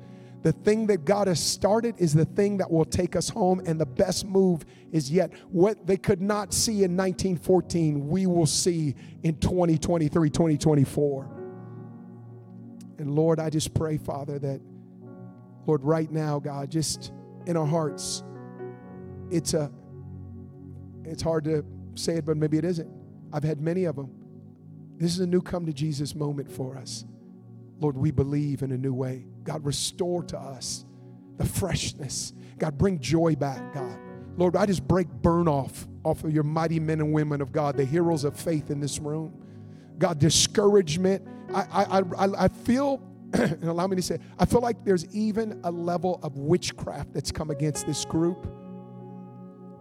[0.42, 3.80] the thing that God has started is the thing that will take us home, and
[3.80, 8.94] the best move is yet what they could not see in 1914, we will see
[9.22, 11.30] in 2023, 2024.
[12.98, 14.60] And Lord, I just pray, Father, that,
[15.66, 17.12] Lord, right now, God, just
[17.46, 18.22] in our hearts,
[19.30, 19.70] it's a,
[21.04, 21.64] it's hard to
[21.94, 22.90] say it, but maybe it isn't.
[23.32, 24.10] I've had many of them.
[24.98, 27.04] This is a new come to Jesus moment for us.
[27.80, 29.26] Lord, we believe in a new way.
[29.46, 30.84] God, restore to us
[31.38, 32.32] the freshness.
[32.58, 33.98] God, bring joy back, God.
[34.36, 37.76] Lord, I just break burn off off of your mighty men and women of God,
[37.76, 39.32] the heroes of faith in this room.
[39.98, 41.26] God, discouragement.
[41.52, 45.60] I, I, I, I feel, and allow me to say, I feel like there's even
[45.64, 48.46] a level of witchcraft that's come against this group.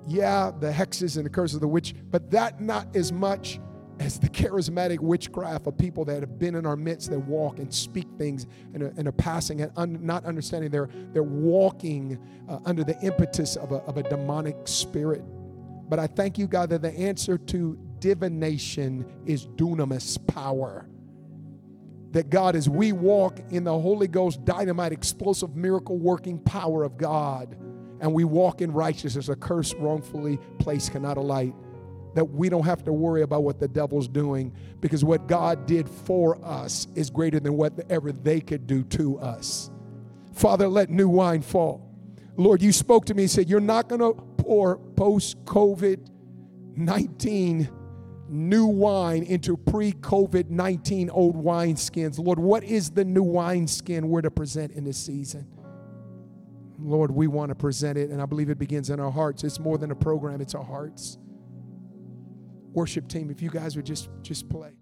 [0.07, 3.59] Yeah, the hexes and the curses of the witch, but that not as much
[3.99, 7.73] as the charismatic witchcraft of people that have been in our midst that walk and
[7.73, 12.19] speak things and are, and are passing and un, not understanding they're, they're walking
[12.49, 15.23] uh, under the impetus of a, of a demonic spirit.
[15.87, 20.87] But I thank you, God, that the answer to divination is dunamis power.
[22.11, 26.97] That God, as we walk in the Holy Ghost, dynamite, explosive, miracle working power of
[26.97, 27.57] God,
[28.01, 31.53] and we walk in righteousness, a curse wrongfully placed cannot alight
[32.15, 35.87] that we don't have to worry about what the devil's doing because what God did
[35.87, 39.69] for us is greater than whatever they could do to us.
[40.33, 41.93] Father, let new wine fall.
[42.37, 46.09] Lord, you spoke to me and said, You're not going to pour post COVID
[46.77, 47.69] 19
[48.27, 52.17] new wine into pre COVID 19 old wineskins.
[52.17, 55.47] Lord, what is the new wineskin we're to present in this season?
[56.79, 59.43] Lord, we want to present it, and I believe it begins in our hearts.
[59.43, 61.17] It's more than a program, it's our hearts
[62.75, 64.73] worship team, if you guys would just just play.